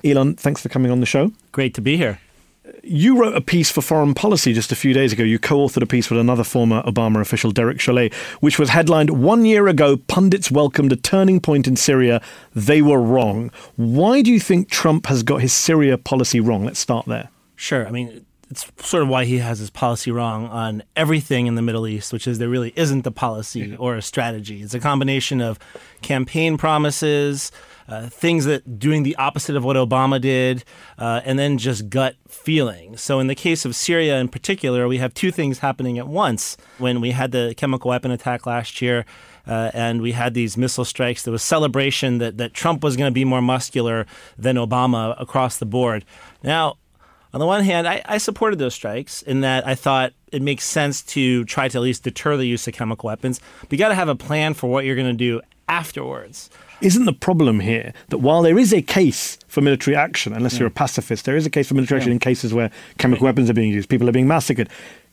Ilan, 0.04 0.38
thanks 0.38 0.62
for 0.62 0.70
coming 0.70 0.92
on 0.92 1.00
the 1.00 1.06
show. 1.06 1.32
Great 1.52 1.74
to 1.76 1.82
be 1.82 1.96
here. 1.96 2.20
You 2.92 3.20
wrote 3.20 3.36
a 3.36 3.42
piece 3.42 3.70
for 3.70 3.84
Foreign 3.84 4.16
Policy 4.16 4.52
just 4.52 4.72
a 4.72 4.76
few 4.76 4.94
days 4.94 5.14
ago. 5.14 5.24
You 5.24 5.38
co 5.38 5.60
authored 5.60 5.84
a 5.84 5.86
piece 5.86 6.10
with 6.10 6.20
another 6.20 6.44
former 6.44 6.82
Obama 6.82 7.22
official, 7.22 7.52
Derek 7.52 7.78
Chollet, 7.78 8.12
which 8.40 8.58
was 8.58 8.70
headlined 8.70 9.12
One 9.12 9.46
Year 9.46 9.68
Ago, 9.68 9.98
Pundits 9.98 10.50
Welcomed 10.50 10.92
a 10.92 10.96
Turning 10.96 11.40
Point 11.40 11.68
in 11.68 11.76
Syria. 11.76 12.20
They 12.56 12.82
were 12.82 13.00
wrong. 13.00 13.52
Why 13.76 14.24
do 14.24 14.32
you 14.32 14.40
think 14.40 14.72
Trump 14.72 15.06
has 15.06 15.22
got 15.22 15.42
his 15.42 15.54
Syria 15.54 16.00
policy 16.00 16.40
wrong? 16.40 16.66
Let's 16.66 16.80
start 16.80 17.06
there. 17.06 17.30
Sure. 17.56 17.88
I 17.88 17.92
mean, 17.92 18.26
it's 18.50 18.66
sort 18.80 19.04
of 19.04 19.10
why 19.10 19.26
he 19.26 19.38
has 19.38 19.60
his 19.60 19.70
policy 19.70 20.10
wrong 20.10 20.48
on 20.48 20.82
everything 20.96 21.46
in 21.46 21.54
the 21.54 21.62
Middle 21.62 21.86
East, 21.86 22.12
which 22.12 22.28
is 22.28 22.40
there 22.40 22.50
really 22.50 22.74
isn't 22.76 23.06
a 23.06 23.12
policy 23.12 23.68
mm-hmm. 23.68 23.84
or 23.84 23.98
a 23.98 24.02
strategy. 24.02 24.64
It's 24.64 24.74
a 24.74 24.80
combination 24.80 25.42
of 25.42 25.60
campaign 26.02 26.58
promises, 26.58 27.52
uh, 27.90 28.08
things 28.08 28.46
that 28.46 28.80
doing 28.80 29.04
the 29.04 29.16
opposite 29.16 29.56
of 29.56 29.64
what 29.64 29.76
Obama 29.76 30.22
did, 30.22 30.64
uh, 30.98 31.22
and 31.26 31.40
then 31.40 31.58
just 31.58 31.90
gut 31.90 32.16
feeling. 32.28 32.96
So, 32.96 33.20
in 33.20 33.28
the 33.28 33.36
case 33.36 33.66
of 33.66 33.76
Syria 33.76 34.20
in 34.20 34.28
particular, 34.28 34.88
we 34.88 35.00
have 35.00 35.14
two 35.14 35.32
things 35.32 35.60
happening 35.60 35.98
at 35.98 36.08
once. 36.08 36.56
When 36.78 37.02
we 37.02 37.12
had 37.12 37.32
the 37.32 37.54
chemical 37.58 37.90
weapon 37.90 38.12
attack 38.12 38.46
last 38.46 38.82
year, 38.82 39.06
uh, 39.48 39.72
and 39.74 40.02
we 40.02 40.12
had 40.12 40.36
these 40.36 40.56
missile 40.56 40.86
strikes. 40.86 41.24
There 41.24 41.32
was 41.32 41.42
celebration 41.42 42.20
that, 42.20 42.38
that 42.38 42.54
Trump 42.54 42.84
was 42.84 42.96
going 42.96 43.10
to 43.10 43.14
be 43.14 43.26
more 43.26 43.42
muscular 43.42 44.06
than 44.38 44.58
Obama 44.58 45.20
across 45.20 45.58
the 45.58 45.66
board. 45.66 46.06
Now, 46.44 46.78
on 47.34 47.40
the 47.40 47.46
one 47.46 47.64
hand, 47.64 47.88
I, 47.88 48.02
I 48.06 48.18
supported 48.20 48.60
those 48.60 48.76
strikes 48.76 49.22
in 49.24 49.42
that 49.42 49.68
I 49.68 49.76
thought 49.76 50.14
it 50.32 50.42
makes 50.42 50.66
sense 50.66 51.02
to 51.04 51.46
try 51.46 51.68
to 51.68 51.78
at 51.78 51.82
least 51.82 52.04
deter 52.04 52.38
the 52.38 52.46
use 52.46 52.68
of 52.68 52.74
chemical 52.74 53.08
weapons. 53.08 53.40
But 53.62 53.72
you 53.72 53.78
got 53.78 53.90
to 53.90 53.96
have 53.96 54.10
a 54.10 54.16
plan 54.16 54.54
for 54.54 54.68
what 54.68 54.86
you're 54.86 54.96
going 54.96 55.08
to 55.08 55.14
do 55.14 55.42
afterwards. 55.68 56.50
Isn't 56.82 57.06
the 57.06 57.14
problem 57.14 57.60
here 57.60 57.94
that 58.08 58.20
while 58.20 58.42
there 58.42 58.58
is 58.58 58.74
a 58.74 58.82
case 58.82 59.38
for 59.48 59.60
military 59.60 59.98
action, 59.98 60.32
unless 60.34 60.58
you're 60.58 60.68
a 60.68 60.72
pacifist, 60.72 61.26
there 61.26 61.36
is 61.36 61.46
a 61.46 61.50
case 61.50 61.68
for 61.68 61.74
military 61.74 62.00
action 62.00 62.14
in 62.14 62.20
cases 62.20 62.54
where 62.54 62.72
chemical 62.98 63.26
weapons 63.26 63.50
are 63.50 63.54
being 63.54 63.72
used, 63.72 63.90
people 63.90 64.08
are 64.08 64.14
being 64.14 64.28
massacred. 64.28 64.70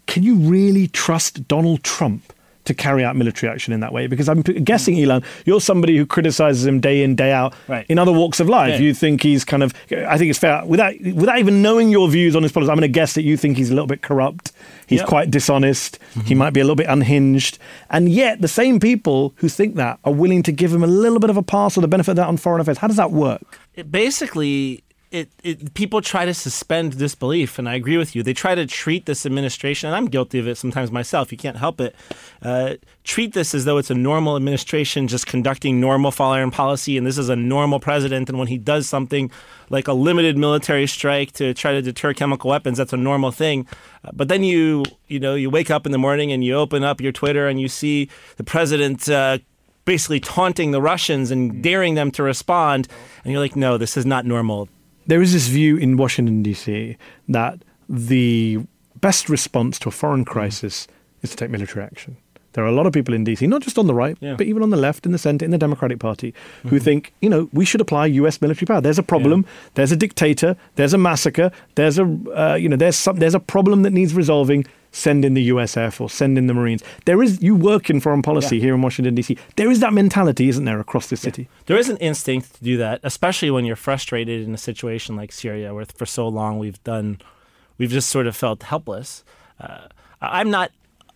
Can 0.07 0.23
you 0.23 0.37
really 0.37 0.87
trust 0.87 1.49
Donald 1.49 1.83
Trump 1.83 2.33
to 2.67 2.75
carry 2.75 3.05
out 3.05 3.17
military 3.17 3.53
action 3.53 3.73
in 3.73 3.81
that 3.81 3.93
way? 3.93 4.07
Because 4.07 4.29
I'm 4.29 4.43
guessing, 4.43 4.97
Ilan, 4.97 5.25
you're 5.45 5.61
somebody 5.61 5.97
who 5.97 6.07
criticizes 6.07 6.67
him 6.67 6.81
day 6.81 7.03
in, 7.03 7.17
day 7.17 7.33
out 7.33 7.55
Right. 7.69 7.87
in 7.89 7.99
other 7.99 8.13
walks 8.13 8.39
of 8.41 8.49
life. 8.49 8.75
Yeah. 8.75 8.79
You 8.87 8.95
think 8.95 9.23
he's 9.23 9.45
kind 9.45 9.63
of, 9.63 9.75
I 9.91 10.19
think 10.19 10.31
it's 10.31 10.39
fair, 10.39 10.65
without, 10.65 10.95
without 11.01 11.39
even 11.39 11.63
knowing 11.63 11.91
your 11.91 12.09
views 12.09 12.37
on 12.37 12.43
his 12.43 12.53
policies, 12.53 12.71
I'm 12.71 12.77
going 12.77 12.83
to 12.83 12.89
guess 12.89 13.15
that 13.15 13.23
you 13.23 13.37
think 13.37 13.57
he's 13.57 13.71
a 13.71 13.75
little 13.75 13.87
bit 13.87 14.03
corrupt. 14.03 14.53
He's 14.87 15.01
Yep. 15.01 15.09
quite 15.09 15.31
dishonest. 15.31 15.99
He 16.15 16.21
mm-hmm. 16.21 16.39
might 16.39 16.51
be 16.53 16.61
a 16.61 16.65
little 16.65 16.77
bit 16.77 16.87
unhinged. 16.89 17.59
And 17.91 18.09
yet, 18.09 18.41
the 18.41 18.49
same 18.49 18.79
people 18.79 19.35
who 19.37 19.49
think 19.49 19.75
that 19.77 19.99
are 20.05 20.13
willing 20.13 20.43
to 20.45 20.53
give 20.53 20.73
him 20.73 20.83
a 20.83 20.87
little 20.87 21.19
bit 21.19 21.31
of 21.31 21.37
a 21.37 21.43
pass 21.43 21.77
or 21.77 21.81
the 21.81 21.89
benefit 21.89 22.13
of 22.13 22.17
that 22.17 22.29
on 22.29 22.37
foreign 22.37 22.61
affairs. 22.61 22.79
How 22.79 22.87
does 22.87 22.97
that 22.97 23.11
work? 23.11 23.59
It 23.75 23.91
basically, 23.91 24.83
it, 25.11 25.31
it 25.43 25.75
people 25.75 26.01
try 26.01 26.25
to 26.25 26.35
suspend 26.35 26.99
disbelief, 26.99 27.59
and 27.59 27.69
I 27.69 27.75
agree 27.75 27.97
with 27.97 28.17
you. 28.17 28.23
They 28.23 28.33
try 28.33 28.55
to 28.55 28.67
treat 28.67 29.07
this 29.07 29.25
administration, 29.25 29.87
and 29.89 29.97
I'm 29.97 30.07
guilty 30.07 30.39
of 30.39 30.49
it 30.49 30.57
sometimes 30.57 30.91
myself. 30.91 31.31
You 31.31 31.39
can't 31.39 31.57
help 31.57 31.81
it. 31.81 31.95
Uh, 32.43 32.75
treat 33.05 33.33
this 33.33 33.55
as 33.55 33.65
though 33.65 33.79
it's 33.79 33.91
a 33.91 33.95
normal 33.95 34.37
administration 34.37 35.07
just 35.07 35.27
conducting 35.27 35.81
normal 35.81 36.11
foreign 36.11 36.51
policy, 36.51 36.97
and 36.99 37.07
this 37.07 37.19
is 37.19 37.29
a 37.29 37.37
normal 37.37 37.79
president. 37.79 38.29
And 38.29 38.39
when 38.39 38.49
he 38.49 38.59
does 38.59 38.89
something 38.89 39.31
like 39.71 39.89
a 39.89 39.93
limited 39.93 40.37
military 40.37 40.87
strike 40.87 41.33
to 41.33 41.55
try 41.55 41.73
to 41.73 41.83
deter 41.83 42.13
chemical 42.13 42.51
weapons, 42.51 42.79
that's 42.79 42.93
a 42.93 42.97
normal 42.97 43.31
thing. 43.31 43.67
Uh, 44.05 44.11
but 44.13 44.29
then 44.29 44.43
you, 44.43 44.85
you 45.07 45.21
know, 45.21 45.35
you 45.35 45.51
wake 45.51 45.71
up 45.71 45.87
in 45.87 45.93
the 45.93 45.99
morning 45.99 46.33
and 46.33 46.43
you 46.43 46.55
open 46.55 46.83
up 46.83 47.01
your 47.01 47.13
Twitter 47.13 47.47
and 47.47 47.61
you 47.61 47.69
see 47.69 48.09
the 48.37 48.45
president. 48.45 49.09
Uh, 49.09 49.39
basically 49.85 50.19
taunting 50.19 50.73
the 50.73 50.83
Russians 50.83 51.31
and 51.31 51.63
daring 51.63 51.95
them 51.95 52.11
to 52.11 52.21
respond. 52.21 52.89
And 53.23 53.33
you're 53.33 53.41
like, 53.41 53.55
no, 53.55 53.79
this 53.79 53.97
is 53.97 54.05
not 54.05 54.27
normal. 54.27 54.69
There 55.07 55.23
is 55.23 55.33
this 55.33 55.47
view 55.47 55.77
in 55.77 55.97
Washington, 55.97 56.43
D.C., 56.43 56.97
that 57.29 57.63
the 57.89 58.59
best 59.01 59.29
response 59.29 59.79
to 59.81 59.89
a 59.89 59.93
foreign 59.93 60.25
crisis 60.25 60.89
is 61.23 61.31
to 61.31 61.37
take 61.37 61.51
military 61.51 61.85
action. 61.85 62.17
There 62.57 62.65
are 62.65 62.69
a 62.69 62.73
lot 62.73 62.87
of 62.87 62.93
people 62.95 63.13
in 63.15 63.23
DC, 63.25 63.47
not 63.47 63.61
just 63.63 63.79
on 63.79 63.87
the 63.87 63.95
right, 63.95 64.17
Yeah. 64.21 64.35
but 64.37 64.47
even 64.47 64.63
on 64.63 64.71
the 64.71 64.79
left, 64.79 65.05
in 65.05 65.13
the 65.13 65.19
center, 65.19 65.45
in 65.45 65.51
the 65.51 65.59
Democratic 65.59 65.99
Party, 65.99 66.33
who 66.67 66.79
think, 66.79 67.13
you 67.21 67.29
know, 67.29 67.51
we 67.53 67.67
should 67.67 67.83
apply 67.83 68.07
U.S. 68.07 68.41
military 68.41 68.67
power. 68.67 68.81
There's 68.81 68.99
a 68.99 69.03
problem. 69.03 69.45
There's 69.75 69.93
a 69.93 69.97
dictator. 69.97 70.57
There's 70.77 70.95
a 70.95 70.99
massacre. 70.99 71.53
There's 71.75 71.99
a, 71.99 72.05
uh, 72.35 72.55
you 72.55 72.69
know, 72.71 72.77
there's 72.77 72.97
some, 72.97 73.19
there's 73.19 73.35
a 73.35 73.41
problem 73.41 73.83
that 73.83 73.93
needs 73.93 74.15
resolving. 74.15 74.65
Send 74.91 75.27
in 75.27 75.35
the 75.35 75.43
U.S. 75.53 75.77
Air 75.77 75.91
Force. 75.91 76.15
Send 76.15 76.39
in 76.39 76.47
the 76.47 76.55
Marines. 76.55 76.83
There 77.05 77.23
is. 77.23 77.43
You 77.43 77.55
work 77.55 77.91
in 77.91 78.01
foreign 78.01 78.23
policy 78.23 78.57
Yeah. 78.57 78.63
here 78.63 78.75
in 78.75 78.81
Washington 78.81 79.15
D.C. 79.15 79.37
There 79.57 79.71
is 79.71 79.81
that 79.81 79.93
mentality, 79.93 80.49
isn't 80.49 80.65
there, 80.65 80.81
across 80.81 81.09
the 81.09 81.19
city? 81.19 81.49
There 81.67 81.77
is 81.77 81.91
an 81.91 81.99
instinct 81.99 82.55
to 82.55 82.65
do 82.65 82.79
that, 82.79 83.01
especially 83.03 83.51
when 83.51 83.67
you're 83.67 83.77
frustrated 83.77 84.47
in 84.49 84.55
a 84.55 84.59
situation 84.59 85.15
like 85.15 85.33
Syria, 85.33 85.75
where 85.75 85.85
for 85.85 86.07
so 86.07 86.27
long 86.27 86.59
we've 86.59 86.83
done, 86.85 87.19
we've 87.77 87.91
just 87.91 88.09
sort 88.09 88.27
of 88.27 88.35
felt 88.35 88.63
helpless. 88.63 89.23
Uh, 89.61 89.89
I'm 90.23 90.51
not 90.51 90.71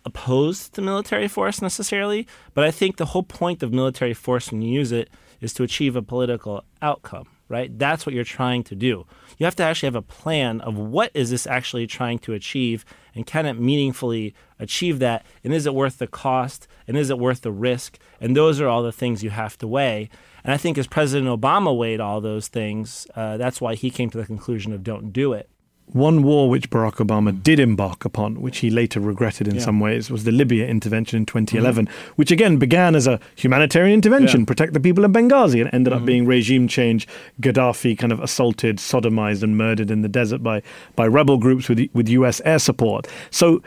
opposed 0.05 0.73
to 0.73 0.81
military 0.81 1.27
force 1.27 1.61
necessarily, 1.61 2.27
but 2.53 2.63
I 2.63 2.71
think 2.71 2.97
the 2.97 3.07
whole 3.07 3.23
point 3.23 3.63
of 3.63 3.73
military 3.73 4.13
force 4.13 4.51
when 4.51 4.61
you 4.61 4.71
use 4.71 4.91
it 4.91 5.09
is 5.39 5.53
to 5.53 5.63
achieve 5.63 5.95
a 5.95 6.01
political 6.01 6.63
outcome, 6.81 7.27
right? 7.49 7.77
That's 7.77 8.05
what 8.05 8.13
you're 8.13 8.23
trying 8.23 8.63
to 8.65 8.75
do. 8.75 9.05
You 9.37 9.45
have 9.45 9.55
to 9.55 9.63
actually 9.63 9.87
have 9.87 9.95
a 9.95 10.01
plan 10.01 10.61
of 10.61 10.77
what 10.77 11.11
is 11.13 11.31
this 11.31 11.47
actually 11.47 11.87
trying 11.87 12.19
to 12.19 12.33
achieve 12.33 12.85
and 13.15 13.25
can 13.25 13.45
it 13.45 13.53
meaningfully 13.53 14.33
achieve 14.59 14.99
that 14.99 15.25
and 15.43 15.53
is 15.53 15.65
it 15.65 15.73
worth 15.73 15.97
the 15.97 16.07
cost 16.07 16.67
and 16.87 16.95
is 16.95 17.09
it 17.09 17.17
worth 17.17 17.41
the 17.41 17.51
risk? 17.51 17.97
And 18.19 18.35
those 18.35 18.61
are 18.61 18.67
all 18.67 18.83
the 18.83 18.91
things 18.91 19.23
you 19.23 19.31
have 19.31 19.57
to 19.57 19.67
weigh. 19.67 20.09
And 20.43 20.53
I 20.53 20.57
think 20.57 20.77
as 20.77 20.87
President 20.87 21.29
Obama 21.29 21.75
weighed 21.75 21.99
all 21.99 22.21
those 22.21 22.47
things, 22.47 23.07
uh, 23.15 23.37
that's 23.37 23.61
why 23.61 23.75
he 23.75 23.89
came 23.89 24.09
to 24.11 24.17
the 24.17 24.25
conclusion 24.25 24.73
of 24.73 24.83
don't 24.83 25.11
do 25.11 25.33
it. 25.33 25.49
One 25.93 26.23
war 26.23 26.49
which 26.49 26.69
Barack 26.69 26.95
Obama 27.05 27.31
did 27.43 27.59
embark 27.59 28.05
upon, 28.05 28.41
which 28.41 28.59
he 28.59 28.69
later 28.69 28.99
regretted 28.99 29.47
in 29.47 29.55
Yeah. 29.55 29.61
some 29.61 29.79
ways, 29.79 30.09
was 30.09 30.23
the 30.23 30.31
Libya 30.31 30.65
intervention 30.65 31.17
in 31.17 31.25
2011, 31.25 31.85
mm-hmm. 31.85 32.13
which 32.15 32.31
again 32.31 32.57
began 32.57 32.95
as 32.95 33.07
a 33.07 33.19
humanitarian 33.35 33.93
intervention, 33.93 34.41
Yeah. 34.41 34.45
protect 34.45 34.73
the 34.73 34.79
people 34.79 35.03
of 35.03 35.11
Benghazi, 35.11 35.59
and 35.61 35.69
ended 35.73 35.91
up 35.91 35.99
mm-hmm. 35.99 36.05
being 36.05 36.25
regime 36.25 36.67
change. 36.67 37.07
Gaddafi 37.41 37.97
kind 37.97 38.13
of 38.13 38.21
assaulted, 38.21 38.77
sodomized, 38.77 39.43
and 39.43 39.57
murdered 39.57 39.91
in 39.91 40.01
the 40.01 40.09
desert 40.09 40.41
by, 40.41 40.61
by 40.95 41.05
rebel 41.07 41.37
groups 41.37 41.67
with, 41.67 41.89
with 41.93 42.07
US 42.09 42.41
air 42.45 42.59
support. 42.59 43.07
So 43.29 43.61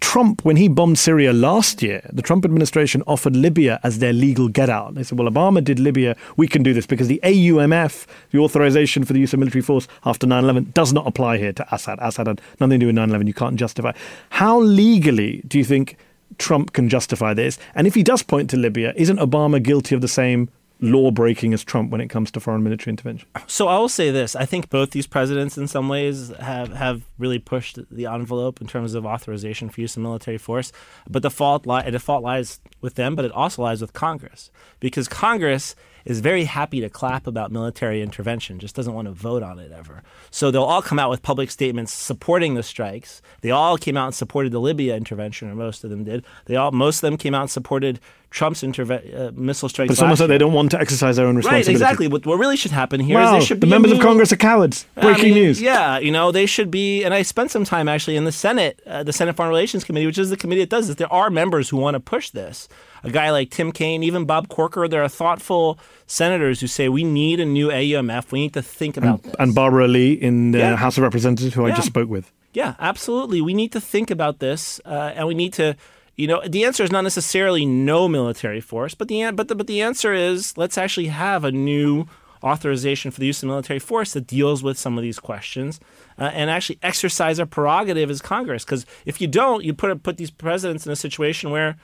Trump, 0.00 0.44
when 0.44 0.56
he 0.56 0.68
bombed 0.68 0.98
Syria 0.98 1.32
last 1.32 1.82
year, 1.82 2.08
the 2.12 2.22
Trump 2.22 2.44
administration 2.44 3.02
offered 3.06 3.36
Libya 3.36 3.80
as 3.82 3.98
their 3.98 4.12
legal 4.12 4.48
get 4.48 4.68
out. 4.68 4.94
They 4.94 5.02
said, 5.02 5.18
well, 5.18 5.28
Obama 5.28 5.62
did 5.62 5.78
Libya, 5.78 6.16
we 6.36 6.48
can 6.48 6.62
do 6.62 6.74
this 6.74 6.86
because 6.86 7.08
the 7.08 7.20
AUMF, 7.22 8.06
the 8.30 8.38
authorization 8.38 9.04
for 9.04 9.12
the 9.12 9.20
use 9.20 9.32
of 9.32 9.38
military 9.38 9.62
force 9.62 9.88
after 10.04 10.26
9 10.26 10.44
11, 10.44 10.72
does 10.74 10.92
not 10.92 11.06
apply 11.06 11.38
here 11.38 11.52
to 11.52 11.74
Assad. 11.74 11.98
Assad 12.00 12.26
had 12.26 12.40
nothing 12.60 12.80
to 12.80 12.84
do 12.84 12.86
with 12.86 12.96
9 12.96 13.08
11. 13.08 13.26
You 13.26 13.34
can't 13.34 13.56
justify. 13.56 13.92
How 14.30 14.60
legally 14.60 15.42
do 15.46 15.58
you 15.58 15.64
think 15.64 15.96
Trump 16.38 16.72
can 16.72 16.88
justify 16.88 17.34
this? 17.34 17.58
And 17.74 17.86
if 17.86 17.94
he 17.94 18.02
does 18.02 18.22
point 18.22 18.50
to 18.50 18.56
Libya, 18.56 18.92
isn't 18.96 19.18
Obama 19.18 19.62
guilty 19.62 19.94
of 19.94 20.00
the 20.00 20.08
same 20.08 20.48
law 20.80 21.10
breaking 21.10 21.54
as 21.54 21.64
Trump 21.64 21.90
when 21.90 22.00
it 22.00 22.08
comes 22.08 22.30
to 22.30 22.40
foreign 22.40 22.62
military 22.62 22.92
intervention. 22.92 23.28
So 23.46 23.68
I 23.68 23.78
will 23.78 23.88
say 23.88 24.10
this: 24.10 24.36
I 24.36 24.44
think 24.44 24.70
both 24.70 24.90
these 24.90 25.06
presidents, 25.06 25.56
in 25.56 25.66
some 25.68 25.88
ways, 25.88 26.28
have 26.38 26.72
have 26.72 27.02
really 27.18 27.38
pushed 27.38 27.78
the 27.90 28.06
envelope 28.06 28.60
in 28.60 28.66
terms 28.66 28.94
of 28.94 29.06
authorization 29.06 29.68
for 29.68 29.80
use 29.80 29.96
of 29.96 30.02
military 30.02 30.38
force. 30.38 30.72
But 31.08 31.22
the 31.22 31.30
fault 31.30 31.66
li- 31.66 31.90
the 31.90 31.98
fault 31.98 32.22
lies 32.22 32.60
with 32.80 32.94
them, 32.94 33.14
but 33.14 33.24
it 33.24 33.32
also 33.32 33.62
lies 33.62 33.80
with 33.80 33.92
Congress 33.92 34.50
because 34.80 35.08
Congress 35.08 35.74
is 36.06 36.20
very 36.20 36.44
happy 36.44 36.80
to 36.80 36.88
clap 36.88 37.26
about 37.26 37.50
military 37.50 38.00
intervention, 38.00 38.58
just 38.58 38.74
doesn't 38.76 38.94
want 38.94 39.06
to 39.06 39.12
vote 39.12 39.42
on 39.42 39.58
it 39.58 39.72
ever. 39.72 40.02
So 40.30 40.50
they'll 40.50 40.62
all 40.62 40.80
come 40.80 40.98
out 40.98 41.10
with 41.10 41.20
public 41.22 41.50
statements 41.50 41.92
supporting 41.92 42.54
the 42.54 42.62
strikes. 42.62 43.20
They 43.42 43.50
all 43.50 43.76
came 43.76 43.96
out 43.96 44.06
and 44.06 44.14
supported 44.14 44.52
the 44.52 44.60
Libya 44.60 44.96
intervention, 44.96 45.50
or 45.50 45.54
most 45.56 45.82
of 45.84 45.90
them 45.90 46.04
did. 46.04 46.24
They 46.46 46.56
all, 46.56 46.70
most 46.70 46.98
of 46.98 47.00
them 47.02 47.16
came 47.16 47.34
out 47.34 47.42
and 47.42 47.50
supported 47.50 47.98
Trump's 48.30 48.62
interve- 48.62 49.18
uh, 49.18 49.32
missile 49.34 49.68
strikes. 49.68 49.88
But 49.88 49.92
it's 49.94 50.02
almost 50.02 50.20
like 50.20 50.28
they 50.28 50.38
don't 50.38 50.52
want 50.52 50.70
to 50.72 50.80
exercise 50.80 51.16
their 51.16 51.26
own 51.26 51.36
responsibility. 51.36 51.68
Right, 51.68 51.72
exactly. 51.72 52.08
What, 52.08 52.24
what 52.26 52.38
really 52.38 52.56
should 52.56 52.70
happen 52.70 53.00
here 53.00 53.18
is 53.18 53.24
Wow, 53.24 53.32
there 53.32 53.40
should 53.40 53.60
the 53.60 53.66
members 53.66 53.92
of 53.92 54.00
Congress 54.00 54.32
are 54.32 54.36
cowards. 54.36 54.86
I 54.96 55.00
Breaking 55.00 55.34
mean, 55.34 55.44
news. 55.44 55.60
Yeah, 55.60 55.98
you 55.98 56.12
know, 56.12 56.30
they 56.30 56.46
should 56.46 56.70
be, 56.70 57.02
and 57.02 57.14
I 57.14 57.22
spent 57.22 57.50
some 57.50 57.64
time 57.64 57.88
actually 57.88 58.16
in 58.16 58.24
the 58.24 58.32
Senate, 58.32 58.80
uh, 58.86 59.02
the 59.02 59.12
Senate 59.12 59.36
Foreign 59.36 59.48
Relations 59.48 59.84
Committee, 59.84 60.06
which 60.06 60.18
is 60.18 60.30
the 60.30 60.36
committee 60.36 60.60
that 60.62 60.70
does 60.70 60.86
this. 60.86 60.96
There 60.96 61.12
are 61.12 61.30
members 61.30 61.68
who 61.68 61.78
want 61.78 61.94
to 61.94 62.00
push 62.00 62.30
this. 62.30 62.68
A 63.06 63.10
guy 63.10 63.30
like 63.30 63.50
Tim 63.50 63.72
Kaine, 63.72 64.02
even 64.02 64.24
Bob 64.24 64.48
Corker, 64.48 64.88
there 64.88 65.02
are 65.02 65.08
thoughtful 65.08 65.78
senators 66.06 66.60
who 66.60 66.66
say 66.66 66.88
we 66.88 67.04
need 67.04 67.40
a 67.40 67.44
new 67.44 67.68
AUMF. 67.68 68.32
We 68.32 68.40
need 68.40 68.54
to 68.54 68.62
think 68.62 68.96
about 68.96 69.22
this. 69.22 69.34
And 69.38 69.54
Barbara 69.54 69.86
Lee 69.88 70.12
in 70.12 70.50
the 70.52 70.58
Yeah. 70.58 70.76
House 70.76 70.96
of 70.98 71.02
Representatives, 71.04 71.54
who 71.54 71.66
I 71.66 71.70
just 71.70 71.86
spoke 71.86 72.08
with. 72.08 72.32
Yeah, 72.52 72.74
absolutely. 72.80 73.40
We 73.40 73.54
need 73.54 73.72
to 73.72 73.80
think 73.80 74.10
about 74.10 74.38
this, 74.38 74.80
uh, 74.84 75.12
and 75.14 75.26
we 75.28 75.34
need 75.34 75.52
to, 75.54 75.76
you 76.16 76.26
know, 76.26 76.40
the 76.46 76.64
answer 76.64 76.82
is 76.82 76.90
not 76.90 77.02
necessarily 77.02 77.64
no 77.66 78.08
military 78.08 78.60
force, 78.60 78.94
but 78.94 79.08
the 79.08 79.30
but 79.32 79.48
the, 79.48 79.54
but 79.54 79.66
the 79.66 79.82
answer 79.82 80.12
is 80.14 80.56
let's 80.56 80.78
actually 80.78 81.08
have 81.08 81.44
a 81.44 81.52
new 81.52 82.06
authorization 82.42 83.10
for 83.10 83.20
the 83.20 83.26
use 83.26 83.42
of 83.42 83.48
military 83.48 83.78
force 83.78 84.12
that 84.14 84.26
deals 84.26 84.62
with 84.62 84.78
some 84.78 84.96
of 84.98 85.02
these 85.02 85.18
questions, 85.18 85.80
uh, 86.18 86.30
and 86.32 86.48
actually 86.50 86.78
exercise 86.82 87.38
our 87.38 87.46
prerogative 87.46 88.08
as 88.10 88.20
Congress. 88.22 88.64
Because 88.64 88.86
if 89.04 89.20
you 89.20 89.26
don't, 89.26 89.62
you 89.64 89.74
put 89.74 90.02
put 90.02 90.16
these 90.16 90.30
presidents 90.30 90.86
in 90.86 90.92
a 90.92 90.96
situation 90.96 91.50
where, 91.50 91.76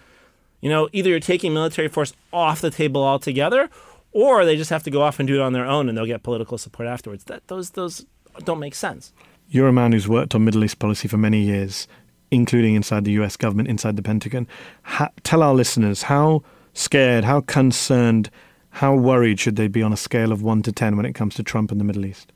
you 0.62 0.70
know, 0.70 0.88
either 0.92 1.11
you're 1.11 1.20
taking 1.20 1.53
military 1.53 1.88
force 1.88 2.14
off 2.33 2.62
the 2.62 2.70
table 2.70 3.05
altogether, 3.05 3.68
or 4.12 4.46
they 4.46 4.57
just 4.57 4.70
have 4.70 4.83
to 4.85 4.90
go 4.90 5.03
off 5.03 5.18
and 5.18 5.27
do 5.27 5.35
it 5.35 5.40
on 5.40 5.53
their 5.53 5.66
own, 5.66 5.88
and 5.90 5.98
they'll 5.98 6.07
get 6.07 6.22
political 6.22 6.57
support 6.57 6.88
afterwards. 6.88 7.25
That 7.25 7.46
those 7.48 7.70
those 7.70 8.07
don't 8.44 8.61
make 8.61 8.75
sense. 8.75 9.12
You're 9.48 9.68
a 9.68 9.72
man 9.72 9.92
who's 9.92 10.09
worked 10.09 10.35
on 10.35 10.44
Middle 10.44 10.64
East 10.64 10.79
policy 10.79 11.09
for 11.09 11.18
many 11.18 11.42
years, 11.42 11.87
including 12.31 12.75
inside 12.75 13.05
the 13.05 13.12
US 13.12 13.37
government, 13.37 13.68
inside 13.68 13.96
the 13.96 14.03
Pentagon. 14.03 14.48
Ha- 14.85 15.11
tell 15.25 15.42
our 15.42 15.53
listeners 15.53 16.05
how 16.05 16.42
scared, 16.72 17.25
how 17.25 17.42
concerned, 17.42 18.31
how 18.70 18.94
worried 18.94 19.38
should 19.40 19.57
they 19.57 19.68
be 19.68 19.83
on 19.83 19.92
a 19.92 19.96
scale 19.96 20.33
of 20.33 20.42
1 20.42 20.62
to 20.62 20.72
10 20.72 20.96
when 20.96 21.05
it 21.05 21.12
comes 21.12 21.35
to 21.35 21.42
Trump 21.42 21.70
and 21.70 21.79
the 21.79 21.85
Middle 21.85 22.07
East? 22.07 22.33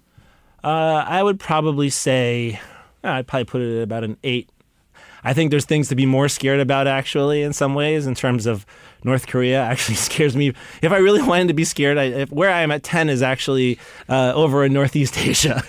Uh, 0.62 1.04
I 1.06 1.22
would 1.22 1.40
probably 1.40 1.88
say 1.88 2.60
uh, 3.02 3.12
I'd 3.12 3.26
probably 3.26 3.44
put 3.44 3.62
it 3.62 3.78
at 3.78 3.82
about 3.82 4.04
an 4.04 4.16
eight. 4.24 4.50
I 5.26 5.34
think 5.34 5.50
there's 5.50 5.64
things 5.64 5.88
to 5.88 5.96
be 5.96 6.06
more 6.06 6.28
scared 6.28 6.60
about 6.60 6.86
actually 6.86 7.42
in 7.42 7.52
some 7.52 7.74
ways 7.74 8.06
in 8.06 8.14
terms 8.14 8.46
of 8.46 8.64
North 9.04 9.26
Korea 9.26 9.60
actually 9.72 9.96
scares 9.96 10.36
me. 10.36 10.52
If 10.82 10.92
I 10.92 10.98
really 10.98 11.20
wanted 11.22 11.48
to 11.48 11.54
be 11.54 11.64
scared, 11.64 11.98
I, 11.98 12.04
if, 12.04 12.30
where 12.30 12.50
I 12.50 12.62
am 12.62 12.70
at 12.70 12.82
10 12.84 13.08
is 13.10 13.22
actually 13.22 13.78
uh, 14.08 14.32
over 14.34 14.64
in 14.64 14.72
Northeast 14.72 15.18
Asia 15.30 15.62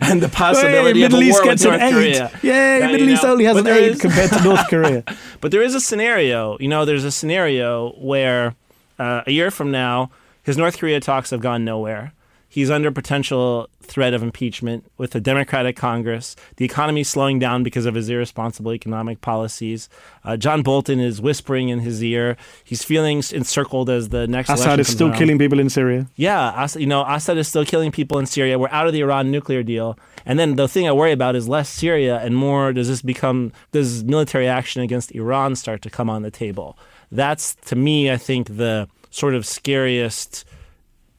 and 0.00 0.22
the 0.22 0.28
possibility 0.28 1.00
Hey, 1.00 1.06
of 1.06 1.12
Middle 1.12 1.22
East 1.24 1.40
war 1.40 1.44
gets 1.50 1.64
with 1.64 1.74
an 1.74 1.80
eight. 1.82 1.92
Korea. 1.92 2.30
Yay, 2.42 2.78
Yeah, 2.80 2.86
Middle 2.92 3.08
East 3.10 3.22
know, 3.24 3.32
only 3.32 3.44
has 3.44 3.56
an 3.56 3.66
eight 3.66 3.90
is- 3.92 4.00
compared 4.00 4.30
to 4.30 4.42
North 4.44 4.68
Korea. 4.68 5.04
but 5.40 5.50
there 5.50 5.62
is 5.62 5.74
a 5.74 5.80
scenario, 5.80 6.56
you 6.60 6.68
know, 6.68 6.84
there's 6.84 7.04
a 7.04 7.10
scenario 7.12 7.90
where 7.98 8.54
uh, 8.98 9.22
a 9.26 9.30
year 9.32 9.50
from 9.50 9.70
now, 9.72 10.10
his 10.44 10.56
North 10.56 10.78
Korea 10.78 11.00
talks 11.00 11.30
have 11.30 11.40
gone 11.40 11.64
nowhere. 11.64 12.12
He's 12.52 12.68
under 12.68 12.90
potential 12.90 13.70
threat 13.80 14.12
of 14.12 14.24
impeachment 14.24 14.84
with 14.98 15.14
a 15.14 15.20
Democratic 15.20 15.76
Congress. 15.76 16.34
The 16.56 16.64
economy 16.64 17.02
is 17.02 17.08
slowing 17.08 17.38
down 17.38 17.62
because 17.62 17.86
of 17.86 17.94
his 17.94 18.10
irresponsible 18.10 18.74
economic 18.74 19.20
policies. 19.20 19.88
Uh, 20.24 20.36
John 20.36 20.62
Bolton 20.62 20.98
is 20.98 21.22
whispering 21.22 21.68
in 21.68 21.78
his 21.78 22.02
ear. 22.02 22.36
He's 22.64 22.82
feeling 22.82 23.18
encircled 23.18 23.88
as 23.88 24.08
the 24.08 24.26
next 24.26 24.50
Assad 24.50 24.80
is 24.80 24.88
still 24.88 25.10
around. 25.10 25.18
killing 25.18 25.38
people 25.38 25.60
in 25.60 25.70
Syria. 25.70 26.08
Yeah, 26.16 26.66
you 26.74 26.86
know, 26.86 27.04
Assad 27.06 27.38
is 27.38 27.46
still 27.46 27.64
killing 27.64 27.92
people 27.92 28.18
in 28.18 28.26
Syria. 28.26 28.58
We're 28.58 28.68
out 28.70 28.88
of 28.88 28.92
the 28.92 29.00
Iran 29.00 29.30
nuclear 29.30 29.62
deal. 29.62 29.96
And 30.26 30.36
then 30.36 30.56
the 30.56 30.66
thing 30.66 30.88
I 30.88 30.92
worry 30.92 31.12
about 31.12 31.36
is 31.36 31.48
less 31.48 31.68
Syria 31.68 32.18
and 32.18 32.36
more 32.36 32.72
does 32.72 32.88
this 32.88 33.00
become, 33.00 33.52
does 33.70 34.02
military 34.02 34.48
action 34.48 34.82
against 34.82 35.12
Iran 35.12 35.54
start 35.54 35.82
to 35.82 35.90
come 35.90 36.10
on 36.10 36.22
the 36.22 36.32
table? 36.32 36.76
That's, 37.12 37.54
to 37.66 37.76
me, 37.76 38.10
I 38.10 38.16
think, 38.16 38.56
the 38.56 38.88
sort 39.10 39.34
of 39.34 39.46
scariest 39.46 40.44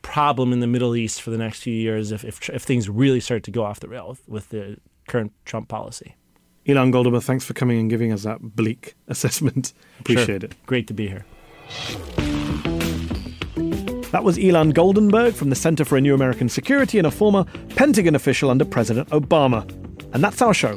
problem 0.01 0.51
in 0.53 0.59
the 0.59 0.67
Middle 0.67 0.95
East 0.95 1.21
for 1.21 1.29
the 1.29 1.37
next 1.37 1.61
few 1.61 1.73
years 1.73 2.11
if, 2.11 2.23
if, 2.23 2.49
if 2.49 2.63
things 2.63 2.89
really 2.89 3.19
start 3.19 3.43
to 3.43 3.51
go 3.51 3.63
off 3.63 3.79
the 3.79 3.87
rail 3.87 4.09
with, 4.09 4.27
with 4.27 4.49
the 4.49 4.77
current 5.07 5.31
Trump 5.45 5.67
policy. 5.67 6.15
Ilan 6.67 6.91
Goldberg, 6.91 7.23
thanks 7.23 7.43
for 7.43 7.53
coming 7.53 7.79
and 7.79 7.89
giving 7.89 8.11
us 8.11 8.23
that 8.23 8.39
bleak 8.41 8.95
assessment. 9.07 9.73
Appreciate 9.99 10.25
Sure. 10.27 10.35
it. 10.49 10.65
Great 10.65 10.87
to 10.87 10.93
be 10.93 11.07
here. 11.07 11.25
That 14.11 14.23
was 14.25 14.37
Ilan 14.37 14.73
Goldenberg 14.73 15.33
from 15.33 15.49
the 15.49 15.55
Center 15.55 15.85
for 15.85 15.97
a 15.97 16.01
New 16.01 16.13
American 16.13 16.49
Security 16.49 16.97
and 16.97 17.07
a 17.07 17.11
former 17.11 17.45
Pentagon 17.75 18.13
official 18.13 18.49
under 18.49 18.65
President 18.65 19.09
Obama. 19.09 19.63
And 20.13 20.21
that's 20.21 20.41
our 20.41 20.53
show. 20.53 20.75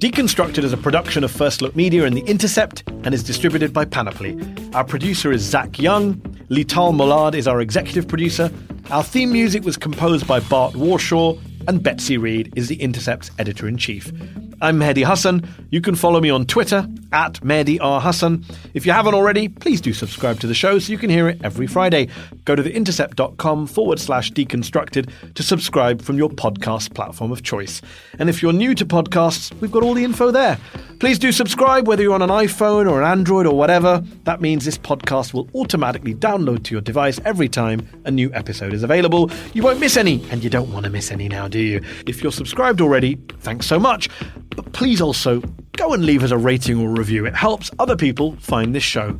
Deconstructed 0.00 0.64
is 0.64 0.72
a 0.72 0.76
production 0.78 1.22
of 1.22 1.30
First 1.30 1.60
Look 1.60 1.76
Media 1.76 2.04
and 2.04 2.16
The 2.16 2.22
Intercept 2.22 2.82
and 3.04 3.12
is 3.14 3.22
distributed 3.22 3.72
by 3.74 3.84
Panoply. 3.84 4.32
Our 4.74 4.84
producer 4.84 5.32
is 5.32 5.42
Zach 5.42 5.78
Young. 5.78 6.14
Leital 6.50 6.92
Molad 6.94 7.34
is 7.34 7.48
our 7.48 7.60
executive 7.60 8.06
producer. 8.06 8.50
Our 8.90 9.02
theme 9.02 9.32
music 9.32 9.64
was 9.64 9.76
composed 9.76 10.26
by 10.26 10.40
Bart 10.40 10.74
Warshaw, 10.74 11.40
and 11.66 11.82
Betsy 11.82 12.18
Reed 12.18 12.52
is 12.56 12.68
The 12.68 12.76
Intercept's 12.76 13.30
editor 13.38 13.66
in 13.66 13.76
chief. 13.76 14.12
I'm 14.60 14.80
Mehdi 14.80 15.06
Hasan. 15.06 15.46
You 15.70 15.82
can 15.82 15.94
follow 15.94 16.18
me 16.20 16.30
on 16.30 16.46
Twitter 16.46 16.88
at 17.12 17.34
Mehdi 17.40 17.78
R. 17.80 18.00
Hasan. 18.00 18.44
If 18.72 18.86
you 18.86 18.92
haven't 18.92 19.14
already, 19.14 19.48
please 19.48 19.82
do 19.82 19.92
subscribe 19.92 20.40
to 20.40 20.46
the 20.46 20.54
show 20.54 20.78
so 20.78 20.92
you 20.92 20.98
can 20.98 21.10
hear 21.10 21.28
it 21.28 21.38
every 21.44 21.66
Friday. 21.66 22.08
Go 22.46 22.54
to 22.54 22.62
theintercept.com 22.62 23.66
forward 23.66 24.00
slash 24.00 24.32
deconstructed 24.32 25.10
to 25.34 25.42
subscribe 25.42 26.00
from 26.00 26.16
your 26.16 26.30
podcast 26.30 26.94
platform 26.94 27.32
of 27.32 27.42
choice. 27.42 27.82
And 28.18 28.30
if 28.30 28.42
you're 28.42 28.54
new 28.54 28.74
to 28.76 28.86
podcasts, 28.86 29.52
we've 29.60 29.72
got 29.72 29.82
all 29.82 29.92
the 29.92 30.04
info 30.04 30.30
there. 30.30 30.58
Please 31.00 31.18
do 31.18 31.30
subscribe 31.32 31.86
whether 31.86 32.02
you're 32.02 32.14
on 32.14 32.22
an 32.22 32.30
iPhone 32.30 32.90
or 32.90 33.02
an 33.02 33.06
Android 33.06 33.46
or 33.46 33.54
whatever. 33.54 34.02
That 34.24 34.40
means 34.40 34.64
this 34.64 34.78
podcast 34.78 35.34
will 35.34 35.50
automatically 35.54 36.14
download 36.14 36.64
to 36.64 36.74
your 36.74 36.80
device 36.80 37.20
every 37.26 37.50
time 37.50 37.86
a 38.06 38.10
new 38.10 38.32
episode 38.32 38.72
is 38.72 38.82
available. 38.82 39.30
You 39.52 39.62
won't 39.62 39.80
miss 39.80 39.98
any, 39.98 40.24
and 40.30 40.42
you 40.42 40.48
don't 40.48 40.72
want 40.72 40.84
to 40.84 40.90
miss 40.90 41.10
any 41.12 41.28
now, 41.28 41.48
do 41.48 41.58
you? 41.58 41.82
If 42.06 42.22
you're 42.22 42.32
subscribed 42.32 42.80
already, 42.80 43.16
thanks 43.40 43.66
so 43.66 43.78
much. 43.78 44.08
But 44.54 44.72
please 44.72 45.00
also 45.00 45.40
go 45.72 45.92
and 45.92 46.04
leave 46.04 46.22
us 46.22 46.30
a 46.30 46.38
rating 46.38 46.80
or 46.80 46.90
review. 46.90 47.26
It 47.26 47.34
helps 47.34 47.70
other 47.78 47.96
people 47.96 48.36
find 48.36 48.74
this 48.74 48.84
show. 48.84 49.18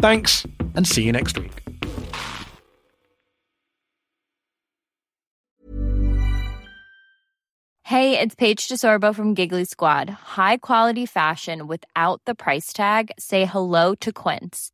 Thanks, 0.00 0.46
and 0.74 0.86
see 0.86 1.04
you 1.04 1.12
next 1.12 1.38
week. 1.38 1.64
Hey, 7.86 8.18
it's 8.18 8.34
Paige 8.34 8.66
DeSorbo 8.66 9.14
from 9.14 9.34
Giggly 9.34 9.66
Squad. 9.66 10.08
High 10.10 10.56
quality 10.56 11.06
fashion 11.06 11.66
without 11.66 12.22
the 12.24 12.34
price 12.34 12.72
tag. 12.72 13.12
Say 13.18 13.44
hello 13.44 13.94
to 13.96 14.10
Quince. 14.10 14.73